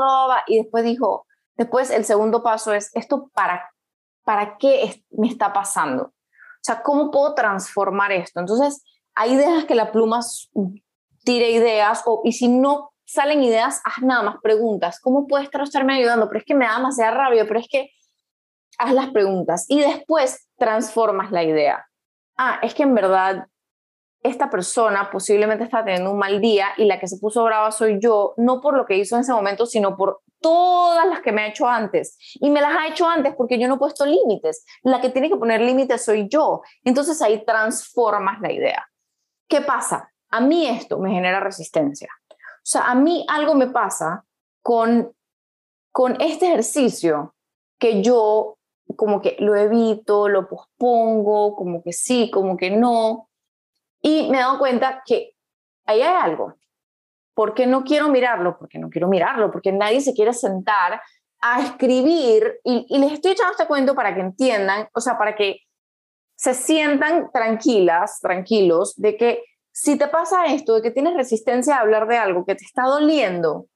[0.47, 3.69] y después dijo, después el segundo paso es, ¿esto para,
[4.23, 6.03] para qué me está pasando?
[6.05, 8.39] O sea, ¿cómo puedo transformar esto?
[8.39, 8.83] Entonces,
[9.15, 10.21] ahí dejas que la pluma
[11.23, 14.99] tire ideas, o, y si no salen ideas, haz nada más preguntas.
[14.99, 16.27] ¿Cómo puede estar estarme ayudando?
[16.27, 17.91] Pero es que me da demasiada rabia, pero es que
[18.77, 21.89] haz las preguntas y después transformas la idea
[22.39, 23.47] ah, es que en verdad
[24.21, 27.99] esta persona posiblemente está teniendo un mal día y la que se puso brava soy
[28.01, 31.41] yo, no por lo que hizo en ese momento, sino por todas las que me
[31.41, 32.17] ha hecho antes.
[32.35, 34.65] Y me las ha hecho antes porque yo no he puesto límites.
[34.83, 36.61] La que tiene que poner límites soy yo.
[36.83, 38.87] Entonces ahí transformas la idea.
[39.47, 40.11] ¿Qué pasa?
[40.29, 42.09] A mí esto me genera resistencia.
[42.29, 44.25] O sea, a mí algo me pasa
[44.61, 45.13] con,
[45.91, 47.35] con este ejercicio
[47.79, 48.57] que yo
[48.95, 53.28] como que lo evito, lo pospongo, como que sí, como que no.
[54.01, 55.33] Y me he dado cuenta que
[55.85, 56.55] ahí hay algo.
[57.33, 58.57] ¿Por qué no quiero mirarlo?
[58.57, 61.01] Porque no quiero mirarlo, porque nadie se quiere sentar
[61.41, 65.35] a escribir y, y les estoy echando este cuento para que entiendan, o sea, para
[65.35, 65.61] que
[66.35, 71.81] se sientan tranquilas, tranquilos, de que si te pasa esto, de que tienes resistencia a
[71.81, 73.67] hablar de algo que te está doliendo,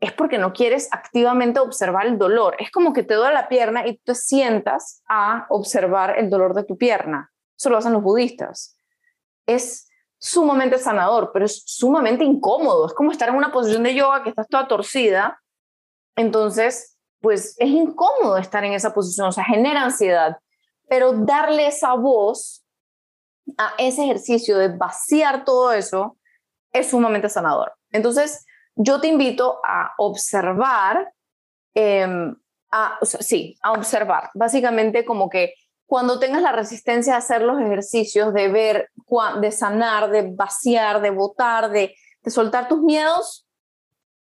[0.00, 2.56] es porque no quieres activamente observar el dolor.
[2.58, 6.64] Es como que te duele la pierna y te sientas a observar el dolor de
[6.64, 7.32] tu pierna.
[7.56, 8.73] Eso lo hacen los budistas.
[9.46, 12.86] Es sumamente sanador, pero es sumamente incómodo.
[12.86, 15.42] Es como estar en una posición de yoga que estás toda torcida.
[16.16, 20.38] Entonces, pues es incómodo estar en esa posición, o sea, genera ansiedad.
[20.88, 22.64] Pero darle esa voz
[23.58, 26.16] a ese ejercicio de vaciar todo eso
[26.72, 27.72] es sumamente sanador.
[27.92, 31.12] Entonces, yo te invito a observar,
[31.74, 32.34] em,
[32.70, 35.54] a, sí, a observar, básicamente como que
[35.86, 38.90] cuando tengas la resistencia a hacer los ejercicios, de ver,
[39.40, 43.46] de sanar, de vaciar, de votar, de, de soltar tus miedos,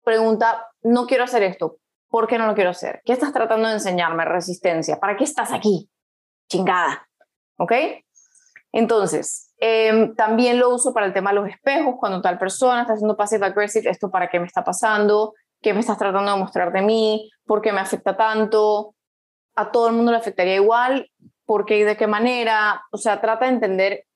[0.02, 3.02] pregunta, no quiero hacer esto, ¿por qué no lo quiero hacer?
[3.04, 4.24] ¿Qué estás tratando de enseñarme?
[4.24, 5.90] Resistencia, ¿para qué estás aquí?
[6.48, 7.06] Chingada,
[7.58, 7.72] ¿ok?
[8.72, 12.94] Entonces, Em, también lo uso para el tema de los espejos, cuando tal persona está
[12.94, 16.72] haciendo passive aggressive, esto para qué me está pasando, qué me estás tratando de mostrar
[16.72, 18.94] de mí, por qué me afecta tanto,
[19.54, 21.09] a todo el mundo le afectaría igual,
[21.50, 24.06] por qué y de qué manera, o sea, trata de entender,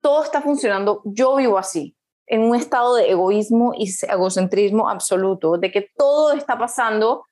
[0.00, 5.70] todo está funcionando, yo vivo así, en un estado de egoísmo y egocentrismo absoluto, de
[5.70, 7.26] que todo está pasando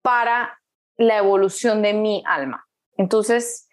[0.00, 0.62] para
[0.96, 2.66] la evolución de mi alma.
[2.96, 3.68] Entonces,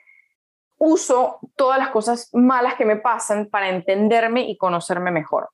[0.77, 5.51] uso todas las cosas malas que me pasan para entenderme y conocerme mejor.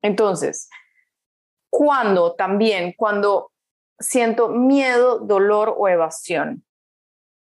[0.00, 0.68] Entonces,
[1.70, 3.50] cuando también, cuando
[3.98, 6.64] siento miedo, dolor o evasión.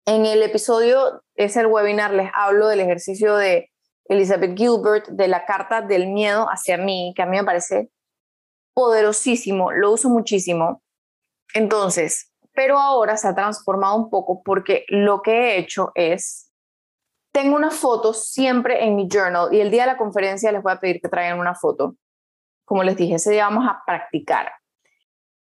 [0.05, 3.71] En el episodio, es el webinar, les hablo del ejercicio de
[4.05, 7.89] Elizabeth Gilbert, de la carta del miedo hacia mí, que a mí me parece
[8.73, 10.83] poderosísimo, lo uso muchísimo.
[11.53, 16.51] Entonces, pero ahora se ha transformado un poco porque lo que he hecho es
[17.31, 20.73] tengo una foto siempre en mi journal y el día de la conferencia les voy
[20.73, 21.95] a pedir que traigan una foto.
[22.65, 24.51] Como les dije, ese día vamos a practicar.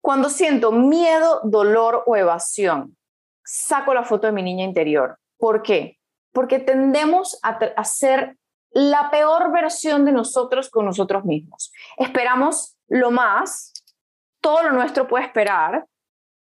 [0.02, 2.95] Cuando siento miedo, dolor o evasión,
[3.49, 5.17] saco la foto de mi niña interior.
[5.38, 5.97] ¿Por qué?
[6.31, 8.38] Porque tendemos a, a ser
[8.71, 11.71] la peor versión de nosotros con nosotros mismos.
[11.97, 13.73] Esperamos lo más,
[14.41, 15.88] todo lo nuestro puede esperar,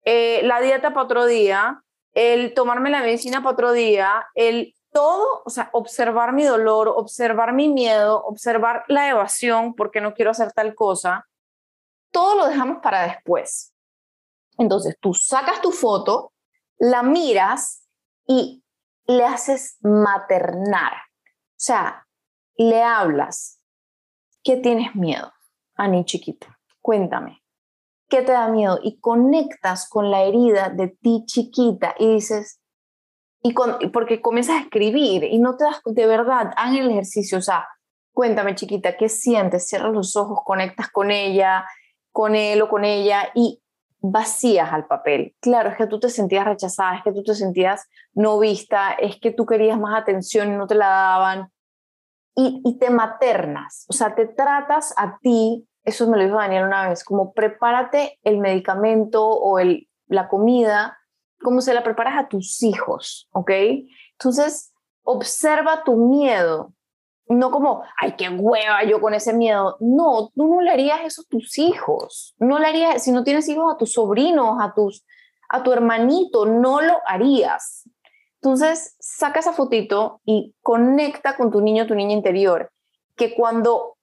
[0.05, 5.43] eh, la dieta para otro día, el tomarme la medicina para otro día, el todo,
[5.45, 10.53] o sea, observar mi dolor, observar mi miedo, observar la evasión porque no quiero hacer
[10.53, 11.27] tal cosa,
[12.11, 13.73] todo lo dejamos para después.
[14.59, 16.33] Entonces, tú sacas tu foto,
[16.79, 17.85] la miras
[18.27, 18.65] y
[19.07, 20.93] le haces maternar.
[20.93, 22.07] O sea,
[22.57, 23.61] le hablas.
[24.43, 25.33] ¿Qué tienes miedo,
[25.75, 26.59] Ani chiquita?
[26.81, 27.43] Cuéntame.
[28.09, 28.79] ¿Qué te da miedo?
[28.83, 32.61] Y conectas con la herida de ti chiquita y dices,
[33.43, 33.53] y
[33.91, 37.69] porque comienzas a escribir y no te das de verdad, hagan el ejercicio, o sea,
[38.13, 39.69] cuéntame chiquita, ¿qué sientes?
[39.69, 41.65] Cierras los ojos, conectas con ella,
[42.11, 43.63] con él o con ella y
[44.01, 45.35] vacías al papel.
[45.41, 49.19] Claro, es que tú te sentías rechazada, es que tú te sentías no vista, es
[49.21, 51.53] que tú querías más atención y no te la daban.
[52.35, 56.67] Y, y te maternas, o sea, te tratas a ti, eso me lo dijo Daniel
[56.67, 60.99] una vez, como prepárate el medicamento o el, la comida
[61.41, 63.51] como se la preparas a tus hijos, ¿ok?
[64.13, 66.73] Entonces, observa tu miedo,
[67.29, 69.77] no como, ay, qué hueva yo con ese miedo.
[69.81, 72.35] No, tú no le harías eso a tus hijos.
[72.39, 75.05] No le harías, si no tienes hijos, a tus sobrinos, a, tus,
[75.49, 77.89] a tu hermanito, no lo harías.
[78.41, 82.71] Entonces, saca esa fotito y conecta con tu niño, tu niña interior,
[83.17, 83.97] que cuando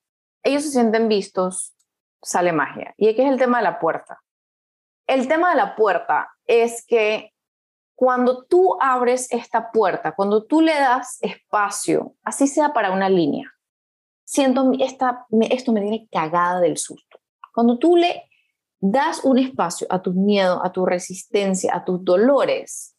[0.44, 1.74] ellos se sienten vistos,
[2.22, 2.94] sale magia.
[2.98, 4.20] Y aquí es el tema de la puerta.
[5.08, 7.32] El tema de la puerta es que
[7.96, 13.50] cuando tú abres esta puerta, cuando tú le das espacio, así sea para una línea,
[14.26, 17.20] siento esta, esto me tiene cagada del susto.
[17.54, 18.30] Cuando tú le
[18.82, 22.96] das un espacio a tus miedos, a tu resistencia, a tus dolores,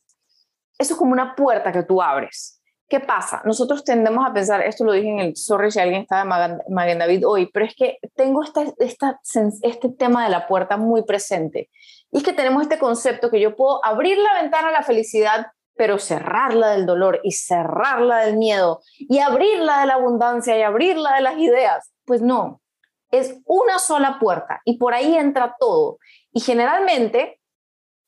[0.79, 2.63] eso es como una puerta que tú abres.
[2.89, 3.43] ¿Qué pasa?
[3.45, 6.99] Nosotros tendemos a pensar, esto lo dije en el sorry si alguien está de Magen
[6.99, 9.21] David hoy, pero es que tengo esta, esta,
[9.63, 11.69] este tema de la puerta muy presente.
[12.11, 15.49] Y es que tenemos este concepto que yo puedo abrir la ventana a la felicidad,
[15.75, 21.15] pero cerrarla del dolor y cerrarla del miedo y abrirla de la abundancia y abrirla
[21.15, 21.93] de las ideas.
[22.05, 22.63] Pues no,
[23.11, 25.99] es una sola puerta y por ahí entra todo.
[26.33, 27.41] Y generalmente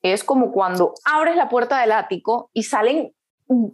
[0.02, 3.12] es como cuando abres la puerta del ático y salen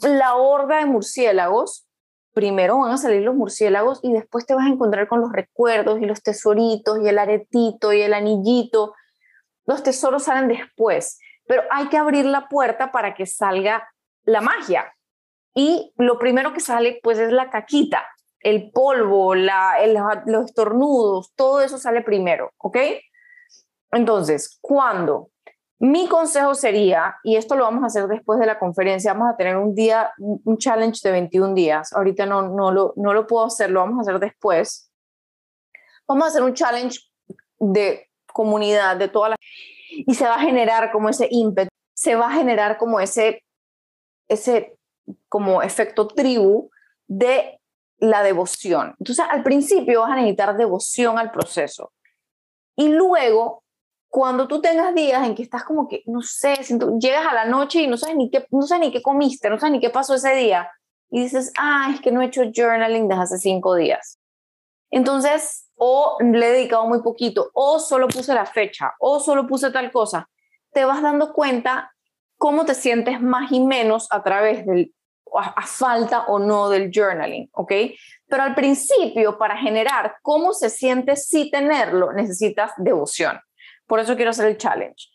[0.02, 1.86] la horda de murciélagos,
[2.32, 6.00] primero van a salir los murciélagos y después te vas a encontrar con los recuerdos
[6.00, 8.94] y los tesoritos y el aretito y el anillito.
[9.66, 13.88] Los tesoros salen después, pero hay que abrir la puerta para que salga
[14.24, 14.94] la magia.
[15.54, 18.04] Y lo primero que sale pues es la caquita,
[18.40, 22.78] el polvo, los estornudos, todo eso sale primero, ¿ok?
[23.92, 25.30] Entonces, cuando
[25.78, 29.36] mi consejo sería, y esto lo vamos a hacer después de la conferencia, vamos a
[29.36, 31.92] tener un día, un challenge de 21 días.
[31.92, 34.90] Ahorita no, no, lo, no lo puedo hacer, lo vamos a hacer después.
[36.08, 37.00] Vamos a hacer un challenge
[37.58, 39.36] de comunidad, de toda la...
[40.06, 43.42] Y se va a generar como ese ímpetu, se va a generar como ese,
[44.28, 44.76] ese
[45.28, 46.70] como efecto tribu
[47.06, 47.60] de
[47.98, 48.94] la devoción.
[48.98, 51.92] Entonces, al principio vas a necesitar devoción al proceso.
[52.76, 53.64] Y luego
[54.14, 56.54] cuando tú tengas días en que estás como que, no sé,
[57.00, 59.58] llegas a la noche y no sabes ni qué, no sabes ni qué comiste, no
[59.58, 60.70] sabes ni qué pasó ese día,
[61.10, 64.20] y dices, ah, es que no he hecho journaling desde hace cinco días.
[64.92, 69.70] Entonces, o le he dedicado muy poquito, o solo puse la fecha, o solo puse
[69.70, 70.28] tal cosa,
[70.72, 71.92] te vas dando cuenta
[72.36, 74.92] cómo te sientes más y menos a través del,
[75.34, 77.72] a, falta o no del journaling, ¿ok?
[78.28, 83.40] Pero al principio, para generar cómo se siente si tenerlo, necesitas devoción.
[83.86, 85.08] Por eso quiero hacer el challenge.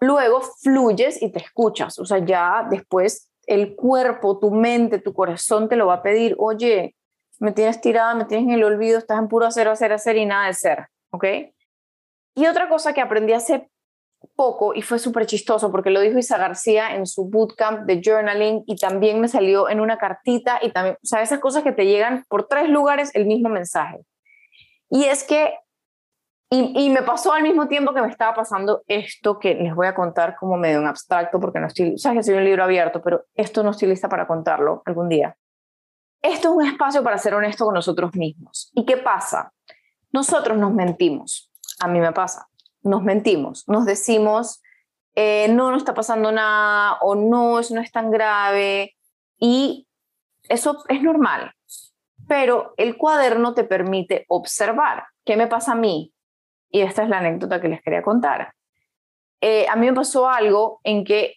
[0.00, 5.68] Luego fluyes y te escuchas, o sea, ya después el cuerpo, tu mente, tu corazón
[5.68, 6.96] te lo va a pedir, oye,
[7.44, 10.24] me tienes tirada, me tienes en el olvido, estás en puro hacer, hacer, hacer y
[10.24, 11.24] nada de ser, ¿ok?
[12.34, 13.70] Y otra cosa que aprendí hace
[14.34, 18.64] poco y fue súper chistoso porque lo dijo Isa García en su bootcamp de journaling
[18.66, 21.84] y también me salió en una cartita y también, o sea, esas cosas que te
[21.84, 24.00] llegan por tres lugares el mismo mensaje.
[24.88, 25.58] Y es que
[26.50, 29.94] y, me pasó al mismo tiempo que me estaba pasando esto que les voy a
[29.94, 33.24] contar como medio en abstracto, porque no estoy, sabes que soy un libro abierto, pero
[33.34, 35.36] esto no estoy lista para contarlo algún día.
[36.24, 38.70] Esto es un espacio para ser honesto con nosotros mismos.
[38.74, 39.52] ¿Y qué pasa?
[40.12, 41.52] Nosotros nos mentimos.
[41.80, 42.48] A mí me pasa.
[42.82, 43.68] Nos mentimos.
[43.68, 44.62] Nos decimos,
[45.14, 48.96] eh, no, no está pasando nada, o no, eso no es tan grave.
[49.38, 49.86] Y
[50.48, 51.52] eso es normal.
[52.26, 55.04] Pero el cuaderno te permite observar.
[55.24, 56.14] ¿Qué me pasa a mí?
[56.74, 58.52] y esta es la anécdota que les quería contar.
[59.40, 61.36] Eh, a mí me pasó algo en que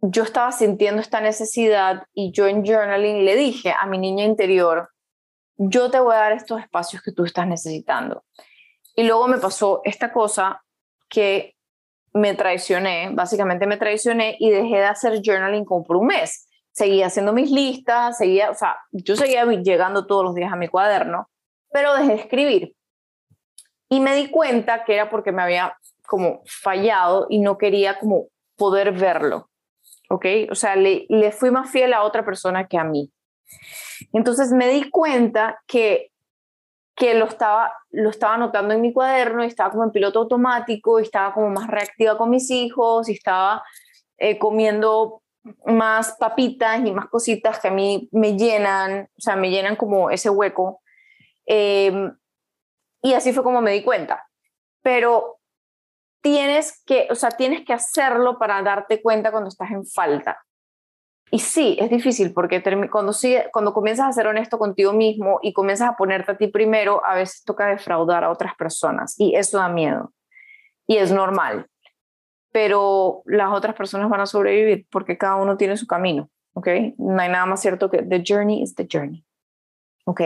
[0.00, 4.90] yo estaba sintiendo esta necesidad y yo en journaling le dije a mi niña interior,
[5.56, 8.24] yo te voy a dar estos espacios que tú estás necesitando.
[8.94, 10.62] Y luego me pasó esta cosa
[11.08, 11.56] que
[12.12, 16.48] me traicioné, básicamente me traicioné y dejé de hacer journaling como por un mes.
[16.72, 20.68] Seguía haciendo mis listas, seguía, o sea, yo seguía llegando todos los días a mi
[20.68, 21.28] cuaderno,
[21.72, 22.76] pero dejé de escribir.
[23.88, 28.28] Y me di cuenta que era porque me había como fallado y no quería como
[28.56, 29.47] poder verlo.
[30.08, 30.26] ¿Ok?
[30.50, 33.12] O sea, le, le fui más fiel a otra persona que a mí.
[34.12, 36.12] Entonces me di cuenta que,
[36.96, 40.98] que lo, estaba, lo estaba anotando en mi cuaderno y estaba como en piloto automático
[40.98, 43.62] y estaba como más reactiva con mis hijos y estaba
[44.18, 45.22] eh, comiendo
[45.64, 50.10] más papitas y más cositas que a mí me llenan, o sea, me llenan como
[50.10, 50.82] ese hueco.
[51.46, 52.10] Eh,
[53.02, 54.28] y así fue como me di cuenta.
[54.82, 55.37] Pero
[56.20, 60.38] tienes que, o sea, tienes que hacerlo para darte cuenta cuando estás en falta.
[61.30, 63.12] Y sí, es difícil porque cuando,
[63.52, 67.14] cuando comienzas a ser honesto contigo mismo y comienzas a ponerte a ti primero, a
[67.14, 70.12] veces toca defraudar a otras personas y eso da miedo.
[70.86, 71.66] Y es normal.
[72.50, 76.30] Pero las otras personas van a sobrevivir porque cada uno tiene su camino.
[76.54, 76.68] ¿Ok?
[76.96, 79.24] No hay nada más cierto que the journey is the journey.
[80.06, 80.22] ¿Ok?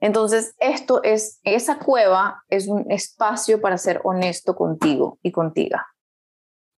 [0.00, 5.78] Entonces, esto es, esa cueva es un espacio para ser honesto contigo y contigo.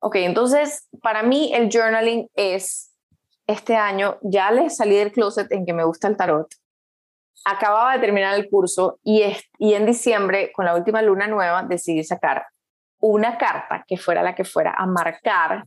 [0.00, 2.92] Ok, entonces, para mí el journaling es
[3.46, 6.48] este año ya le salí del closet en que me gusta el tarot.
[7.44, 9.22] Acababa de terminar el curso y,
[9.58, 12.46] y en diciembre, con la última luna nueva, decidí sacar
[12.98, 15.64] una carta que fuera la que fuera a marcar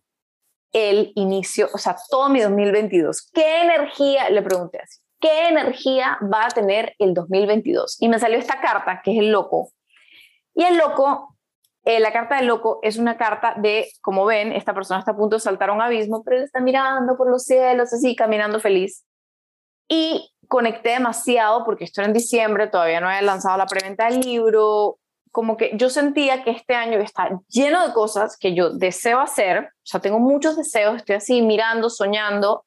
[0.71, 3.29] el inicio, o sea, todo mi 2022.
[3.33, 4.29] ¿Qué energía?
[4.29, 4.99] Le pregunté así.
[5.19, 7.97] ¿Qué energía va a tener el 2022?
[8.01, 9.71] Y me salió esta carta, que es el loco.
[10.53, 11.35] Y el loco
[11.85, 15.15] eh, la carta del loco es una carta de, como ven, esta persona está a
[15.17, 18.59] punto de saltar a un abismo, pero él está mirando por los cielos, así, caminando
[18.59, 19.05] feliz.
[19.87, 24.19] Y conecté demasiado porque esto era en diciembre, todavía no había lanzado la preventa del
[24.19, 24.99] libro,
[25.31, 29.59] como que yo sentía que este año está lleno de cosas que yo deseo hacer,
[29.59, 32.65] o sea, tengo muchos deseos, estoy así mirando, soñando,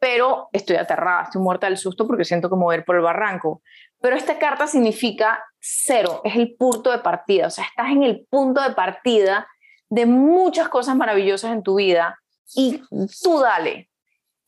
[0.00, 3.62] pero estoy aterrada, estoy muerta del susto porque siento como ver por el barranco.
[4.00, 8.26] Pero esta carta significa cero, es el punto de partida, o sea, estás en el
[8.30, 9.46] punto de partida
[9.90, 12.18] de muchas cosas maravillosas en tu vida
[12.54, 12.82] y
[13.22, 13.90] tú dale.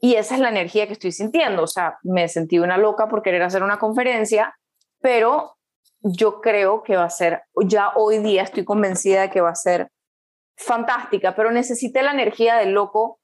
[0.00, 3.22] Y esa es la energía que estoy sintiendo, o sea, me sentí una loca por
[3.22, 4.56] querer hacer una conferencia,
[5.00, 5.56] pero
[6.00, 9.54] yo creo que va a ser, ya hoy día estoy convencida de que va a
[9.54, 9.90] ser
[10.56, 13.20] fantástica, pero necesité la energía del loco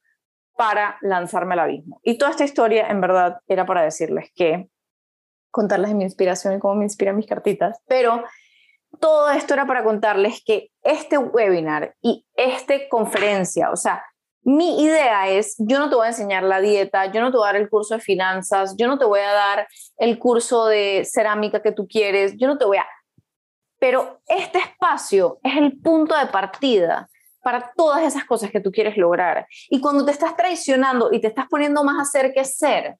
[0.58, 2.00] para lanzarme al abismo.
[2.02, 4.68] Y toda esta historia, en verdad, era para decirles que
[5.52, 8.24] contarles de mi inspiración y cómo me inspiran mis cartitas, pero
[8.98, 14.04] todo esto era para contarles que este webinar y esta conferencia, o sea,
[14.42, 17.44] mi idea es, yo no te voy a enseñar la dieta, yo no te voy
[17.44, 21.06] a dar el curso de finanzas, yo no te voy a dar el curso de
[21.08, 22.86] cerámica que tú quieres, yo no te voy a...
[23.78, 27.08] Pero este espacio es el punto de partida
[27.42, 29.46] para todas esas cosas que tú quieres lograr.
[29.68, 32.96] Y cuando te estás traicionando y te estás poniendo más a hacer que ser,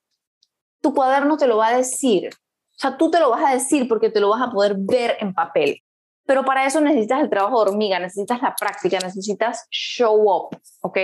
[0.81, 2.31] tu cuaderno te lo va a decir.
[2.33, 5.17] O sea, tú te lo vas a decir porque te lo vas a poder ver
[5.21, 5.83] en papel.
[6.25, 10.99] Pero para eso necesitas el trabajo de hormiga, necesitas la práctica, necesitas show up, ¿ok?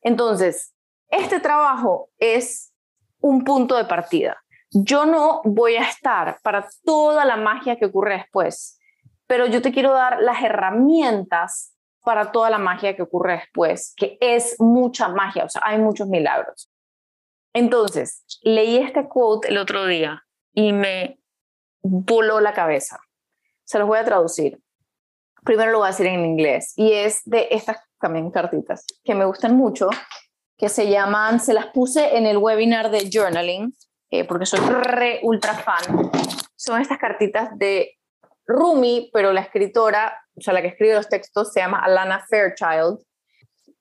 [0.00, 0.74] Entonces,
[1.10, 2.72] este trabajo es
[3.20, 4.38] un punto de partida.
[4.70, 8.78] Yo no voy a estar para toda la magia que ocurre después,
[9.26, 11.74] pero yo te quiero dar las herramientas
[12.04, 16.08] para toda la magia que ocurre después, que es mucha magia, o sea, hay muchos
[16.08, 16.70] milagros.
[17.52, 20.22] Entonces, leí este quote el otro día
[20.52, 21.18] y me
[21.82, 23.00] voló la cabeza.
[23.64, 24.60] Se los voy a traducir.
[25.44, 29.24] Primero lo voy a decir en inglés y es de estas también cartitas que me
[29.24, 29.88] gustan mucho,
[30.56, 33.74] que se llaman, se las puse en el webinar de journaling,
[34.10, 36.10] eh, porque soy re ultra fan.
[36.56, 37.97] Son estas cartitas de
[38.48, 42.98] Rumi, pero la escritora, o sea, la que escribe los textos se llama Alana Fairchild.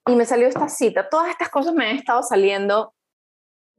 [0.05, 1.09] Y me salió esta cita.
[1.09, 2.93] Todas estas cosas me han estado saliendo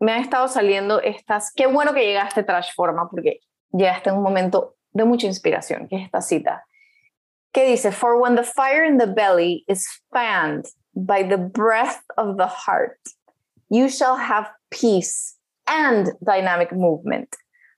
[0.01, 3.41] me han estado saliendo estas, qué bueno que llegaste Trash Forma, porque
[3.73, 6.65] llegaste en un momento de mucha inspiración, que es esta cita,
[7.53, 12.37] que dice, For when the fire in the belly is fanned by the breath of
[12.37, 12.99] the heart,
[13.69, 15.37] you shall have peace
[15.67, 17.35] and dynamic movement,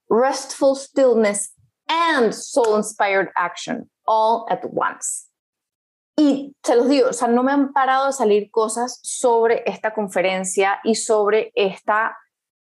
[0.09, 1.53] restful stillness
[1.91, 5.26] and soul-inspired action, all at once.
[6.16, 9.93] Y se los digo, o sea, no me han parado de salir cosas sobre esta
[9.93, 12.16] conferencia y sobre, esta,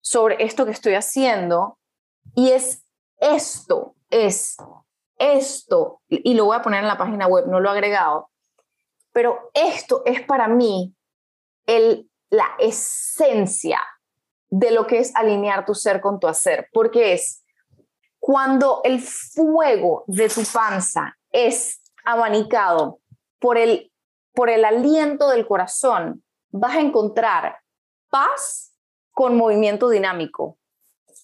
[0.01, 1.77] sobre esto que estoy haciendo.
[2.33, 2.83] Y es
[3.17, 4.57] esto, es
[5.17, 8.31] esto, y lo voy a poner en la página web, no lo he agregado,
[9.11, 10.95] pero esto es para mí
[11.67, 13.79] el, la esencia
[14.49, 17.40] de lo que es alinear tu ser con tu hacer, porque es
[18.21, 22.99] cuando el fuego de tu panza es abanicado
[23.39, 23.91] por el,
[24.31, 27.57] por el aliento del corazón, vas a encontrar
[28.11, 28.75] paz
[29.11, 30.59] con movimiento dinámico,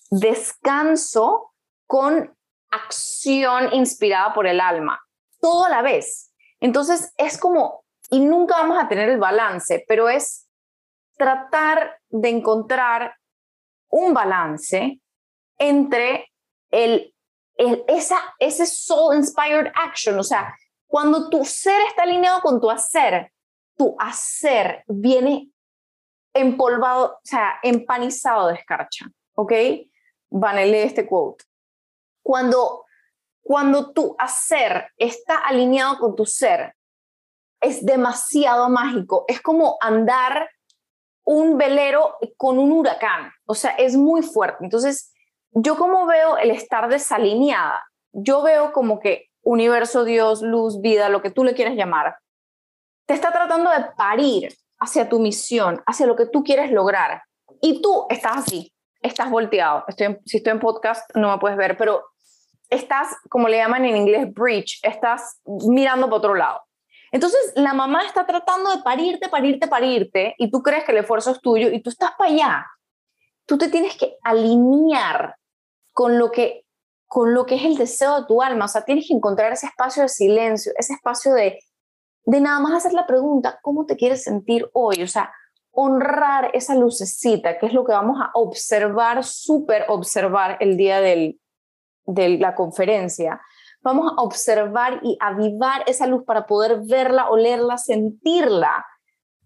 [0.09, 1.53] descanso
[1.85, 2.35] con
[2.71, 4.99] acción inspirada por el alma,
[5.39, 6.33] todo a la vez.
[6.59, 10.47] Entonces es como, y nunca vamos a tener el balance, pero es
[11.15, 13.13] tratar de encontrar
[13.89, 14.99] un balance
[15.59, 16.31] entre
[16.72, 17.13] el,
[17.88, 20.55] esa, ese soul inspired action, o sea,
[20.88, 23.32] cuando tu ser está alineado con tu hacer,
[23.76, 25.51] tu hacer viene
[26.34, 29.53] empolvado, o sea, empanizado de escarcha, ¿ok?
[30.30, 31.45] Van a leer este quote.
[32.24, 32.86] Cuando,
[33.41, 36.76] cuando tu hacer está alineado con tu ser,
[37.61, 39.26] es demasiado mágico.
[39.28, 40.49] Es como andar
[41.24, 43.32] un velero con un huracán.
[43.45, 44.63] O sea, es muy fuerte.
[44.63, 45.13] Entonces,
[45.59, 51.21] yo como veo el estar desalineada, yo veo como que universo, Dios, luz, vida, lo
[51.21, 52.17] que tú le quieras llamar,
[53.07, 57.23] te está tratando de parir hacia tu misión, hacia lo que tú quieres lograr.
[57.61, 59.85] Y tú estás así, estás volteado.
[60.25, 62.03] Si estoy en podcast no me puedes ver, pero
[62.69, 66.61] estás, como le llaman en inglés, breach, estás mirando para otro lado.
[67.11, 71.31] Entonces, la mamá está tratando de parirte, parirte, parirte, y tú crees que el esfuerzo
[71.31, 72.67] es tuyo y tú estás para allá.
[73.45, 75.35] Tú te tienes que alinear
[75.97, 76.63] con lo que
[77.07, 79.65] con lo que es el deseo de tu alma, o sea, tienes que encontrar ese
[79.65, 81.57] espacio de silencio, ese espacio de
[82.23, 85.01] de nada más hacer la pregunta, ¿cómo te quieres sentir hoy?
[85.01, 85.31] O sea,
[85.71, 91.39] honrar esa lucecita, que es lo que vamos a observar, súper observar el día del,
[92.05, 93.41] de la conferencia.
[93.81, 98.85] Vamos a observar y avivar esa luz para poder verla, olerla, sentirla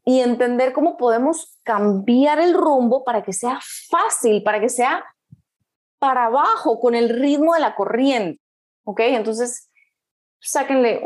[0.03, 5.05] y entender cómo podemos cambiar el rumbo para que sea fácil, para que sea
[6.01, 8.41] para abajo, con el ritmo de la corriente.
[8.83, 9.01] ¿Ok?
[9.01, 9.69] Entonces,
[10.39, 11.01] sáquenle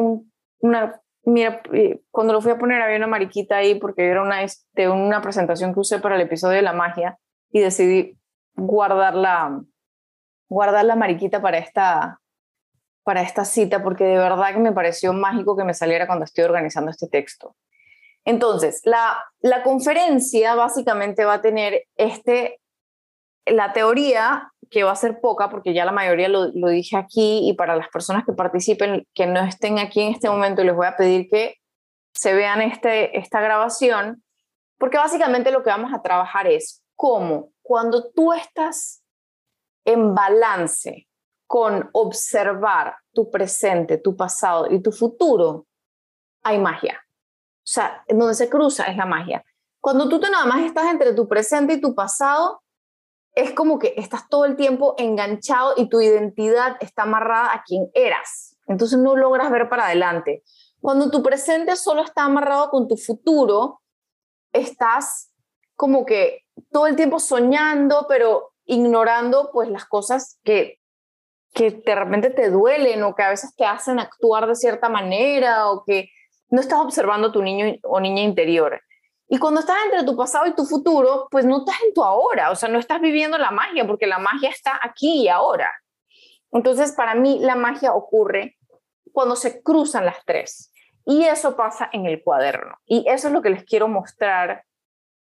[0.59, 4.45] una Mira, eh, cuando lo fui a poner había una mariquita ahí porque era una,
[4.73, 7.17] de una presentación que usé para el episodio de la magia
[7.51, 8.19] y decidí
[8.53, 9.59] guardar la,
[10.47, 12.21] guardar la mariquita para esta,
[13.03, 16.43] para esta cita porque de verdad que me pareció mágico que me saliera cuando estoy
[16.43, 17.55] organizando este texto.
[18.23, 22.59] Entonces, la, la conferencia básicamente va a tener este,
[23.47, 27.53] la teoría que va a ser poca, porque ya la mayoría lo, dije aquí, y
[27.53, 30.97] para las personas que participen, que no estén aquí en este momento, les voy a
[30.97, 31.55] pedir que
[32.13, 34.24] se vean este, esta grabación,
[34.78, 39.03] porque básicamente lo que vamos a trabajar es cómo cuando tú estás
[39.86, 41.07] en balance
[41.47, 45.68] con observar tu presente, tu pasado y tu futuro,
[46.43, 46.99] hay magia.
[47.66, 49.43] O sea, donde se cruza es la magia.
[49.82, 52.61] Cuando tú te nada más estás entre tu presente y tu pasado,
[53.36, 57.89] es como que estás todo el tiempo enganchado y tu identidad está amarrada a quien
[57.93, 58.57] eras.
[58.67, 60.43] Entonces no logras ver para adelante.
[60.79, 63.81] Cuando tu presente solo está amarrado con tu futuro,
[64.53, 65.31] estás
[65.75, 70.79] como que todo el tiempo soñando, pero ignorando pues las cosas que,
[71.53, 75.69] que de repente te duelen o que a veces te hacen actuar de cierta manera
[75.69, 76.09] o que
[76.49, 78.79] no estás observando tu niño o niña interior.
[79.28, 82.51] Y cuando estás entre tu pasado y tu futuro, pues no estás en tu ahora,
[82.51, 85.71] o sea, no estás viviendo la magia, porque la magia está aquí y ahora.
[86.51, 88.57] Entonces, para mí, la magia ocurre
[89.11, 90.71] cuando se cruzan las tres.
[91.05, 92.78] Y eso pasa en el cuaderno.
[92.86, 94.63] Y eso es lo que les quiero mostrar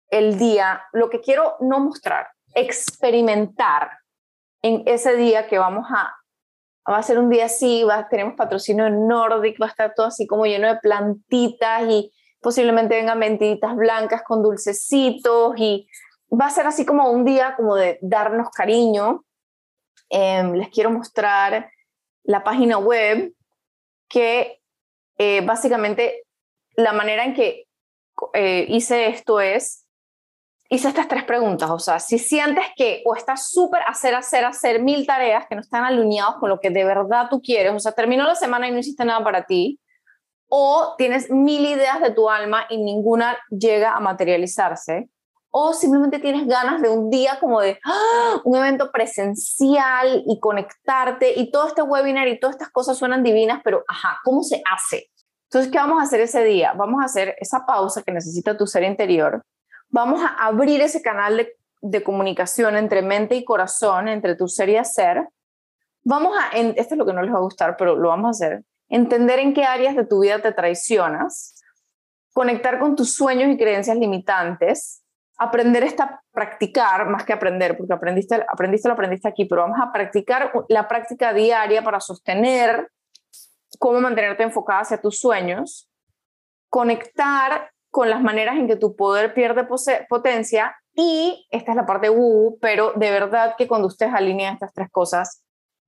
[0.10, 3.92] el día, lo que quiero no mostrar, experimentar
[4.62, 6.14] en ese día que vamos a,
[6.90, 10.08] va a ser un día así, va, tenemos patrocinio en Nordic, va a estar todo
[10.08, 12.12] así como lleno de plantitas y
[12.44, 15.88] posiblemente vengan mentiditas blancas con dulcecitos y
[16.30, 19.24] va a ser así como un día como de darnos cariño.
[20.10, 21.72] Em, les quiero mostrar
[22.24, 23.34] la página web
[24.08, 24.62] que
[25.18, 26.24] eh, básicamente
[26.76, 27.66] la manera en que
[28.34, 29.86] eh, hice esto es,
[30.70, 34.82] hice estas tres preguntas, o sea, si sientes que o estás súper hacer, hacer, hacer
[34.82, 37.92] mil tareas que no están alineados con lo que de verdad tú quieres, o sea,
[37.92, 39.80] terminó la semana y no hiciste nada para ti,
[40.56, 45.10] o tienes mil ideas de tu alma y ninguna llega a materializarse,
[45.50, 48.40] o simplemente tienes ganas de un día como de ¡ah!
[48.44, 53.62] un evento presencial y conectarte y todo este webinar y todas estas cosas suenan divinas,
[53.64, 55.10] pero ajá, ¿cómo se hace?
[55.46, 56.74] Entonces, ¿qué vamos a hacer ese día?
[56.74, 59.44] Vamos a hacer esa pausa que necesita tu ser interior.
[59.90, 64.70] Vamos a abrir ese canal de, de comunicación entre mente y corazón, entre tu ser
[64.70, 65.28] y hacer.
[66.04, 68.46] Vamos a, esto es lo que no les va a gustar, pero lo vamos a
[68.46, 68.64] hacer
[68.94, 71.56] entender en qué áreas de tu vida te traicionas,
[72.32, 75.04] conectar con tus sueños y creencias limitantes,
[75.40, 79.92] aprender esta practicar, más que aprender, porque aprendiste, aprendiste lo aprendiste aquí, pero vamos a
[79.92, 82.92] practicar la práctica diaria para sostener
[83.80, 85.90] cómo mantenerte enfocada hacia tus sueños,
[86.70, 89.68] conectar con las maneras en que tu poder pierde
[90.08, 94.72] potencia y esta es la parte woo, pero de verdad que cuando ustedes alinean estas
[94.72, 95.43] tres cosas,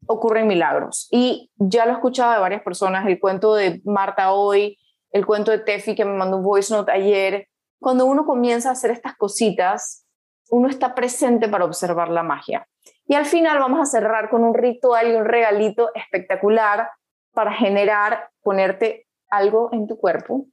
[0.07, 1.07] ocurren milagros.
[1.11, 4.77] Y ya lo he escuchado de varias personas, el cuento de Marta hoy,
[5.11, 7.47] el cuento de Tefi que me mandó un voice note ayer.
[7.79, 10.05] Cuando uno comienza a hacer estas cositas,
[10.49, 12.67] uno está presente para observar la magia.
[13.07, 16.89] Y al final vamos a cerrar con un ritual y un regalito espectacular
[17.33, 20.45] para generar, ponerte algo en tu cuerpo,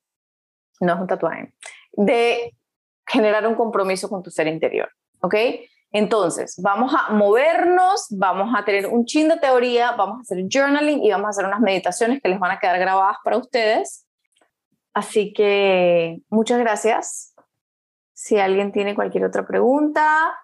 [0.81, 1.55] no es un tatuaje,
[1.93, 2.55] de
[3.07, 4.91] generar un compromiso con tu ser interior.
[5.21, 5.35] ¿Ok?
[5.93, 11.03] Entonces, vamos a movernos, vamos a tener un chin de teoría, vamos a hacer journaling
[11.03, 14.07] y vamos a hacer unas meditaciones que les van a quedar grabadas para ustedes.
[14.95, 17.34] Así que muchas gracias.
[18.14, 20.34] Si alguien tiene cualquier otra pregunta,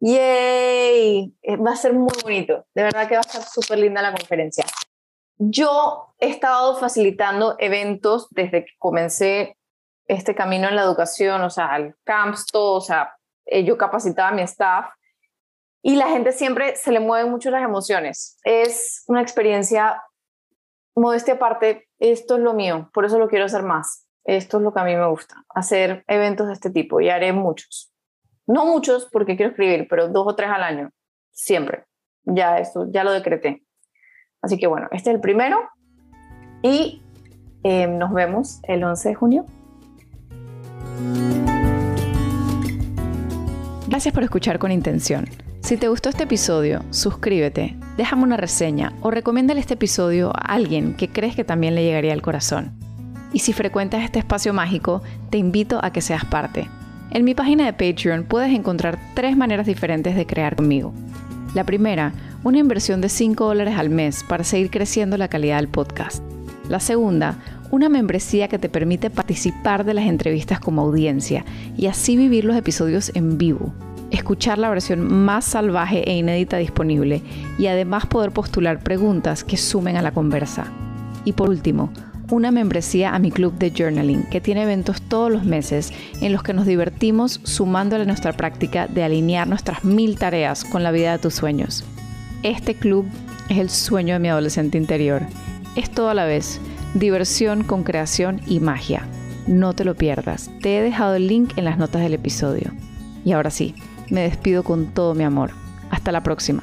[0.00, 1.34] ¡yay!
[1.42, 2.66] Eh, va a ser muy bonito.
[2.74, 4.64] De verdad que va a estar súper linda la conferencia.
[5.38, 9.56] Yo he estado facilitando eventos desde que comencé
[10.06, 13.17] este camino en la educación, o sea, el camps, todo, o sea,
[13.50, 14.90] eh, yo capacitaba a mi staff
[15.82, 18.38] y la gente siempre se le mueven mucho las emociones.
[18.44, 20.02] Es una experiencia,
[20.94, 24.06] modestia aparte, esto es lo mío, por eso lo quiero hacer más.
[24.24, 27.32] Esto es lo que a mí me gusta, hacer eventos de este tipo y haré
[27.32, 27.90] muchos.
[28.46, 30.90] No muchos porque quiero escribir, pero dos o tres al año,
[31.30, 31.84] siempre.
[32.24, 33.64] Ya esto, ya lo decreté.
[34.42, 35.70] Así que bueno, este es el primero
[36.62, 37.02] y
[37.64, 39.46] eh, nos vemos el 11 de junio.
[43.98, 45.28] Gracias por escuchar con intención.
[45.58, 50.94] Si te gustó este episodio, suscríbete, déjame una reseña o recomiéndale este episodio a alguien
[50.94, 52.70] que crees que también le llegaría al corazón.
[53.32, 56.68] Y si frecuentas este espacio mágico, te invito a que seas parte.
[57.10, 60.94] En mi página de Patreon puedes encontrar tres maneras diferentes de crear conmigo.
[61.54, 62.12] La primera,
[62.44, 66.22] una inversión de 5 dólares al mes para seguir creciendo la calidad del podcast.
[66.68, 67.38] La segunda,
[67.72, 71.44] una membresía que te permite participar de las entrevistas como audiencia
[71.76, 73.74] y así vivir los episodios en vivo
[74.10, 77.22] escuchar la versión más salvaje e inédita disponible
[77.58, 80.66] y además poder postular preguntas que sumen a la conversa.
[81.24, 81.90] Y por último,
[82.30, 86.42] una membresía a mi club de journaling que tiene eventos todos los meses en los
[86.42, 91.18] que nos divertimos sumándole nuestra práctica de alinear nuestras mil tareas con la vida de
[91.18, 91.84] tus sueños.
[92.42, 93.06] Este club
[93.48, 95.22] es el sueño de mi adolescente interior.
[95.74, 96.60] Es todo a la vez,
[96.94, 99.06] diversión con creación y magia.
[99.46, 100.50] No te lo pierdas.
[100.60, 102.70] Te he dejado el link en las notas del episodio.
[103.24, 103.74] Y ahora sí,
[104.10, 105.50] me despido con todo mi amor.
[105.90, 106.62] Hasta la próxima.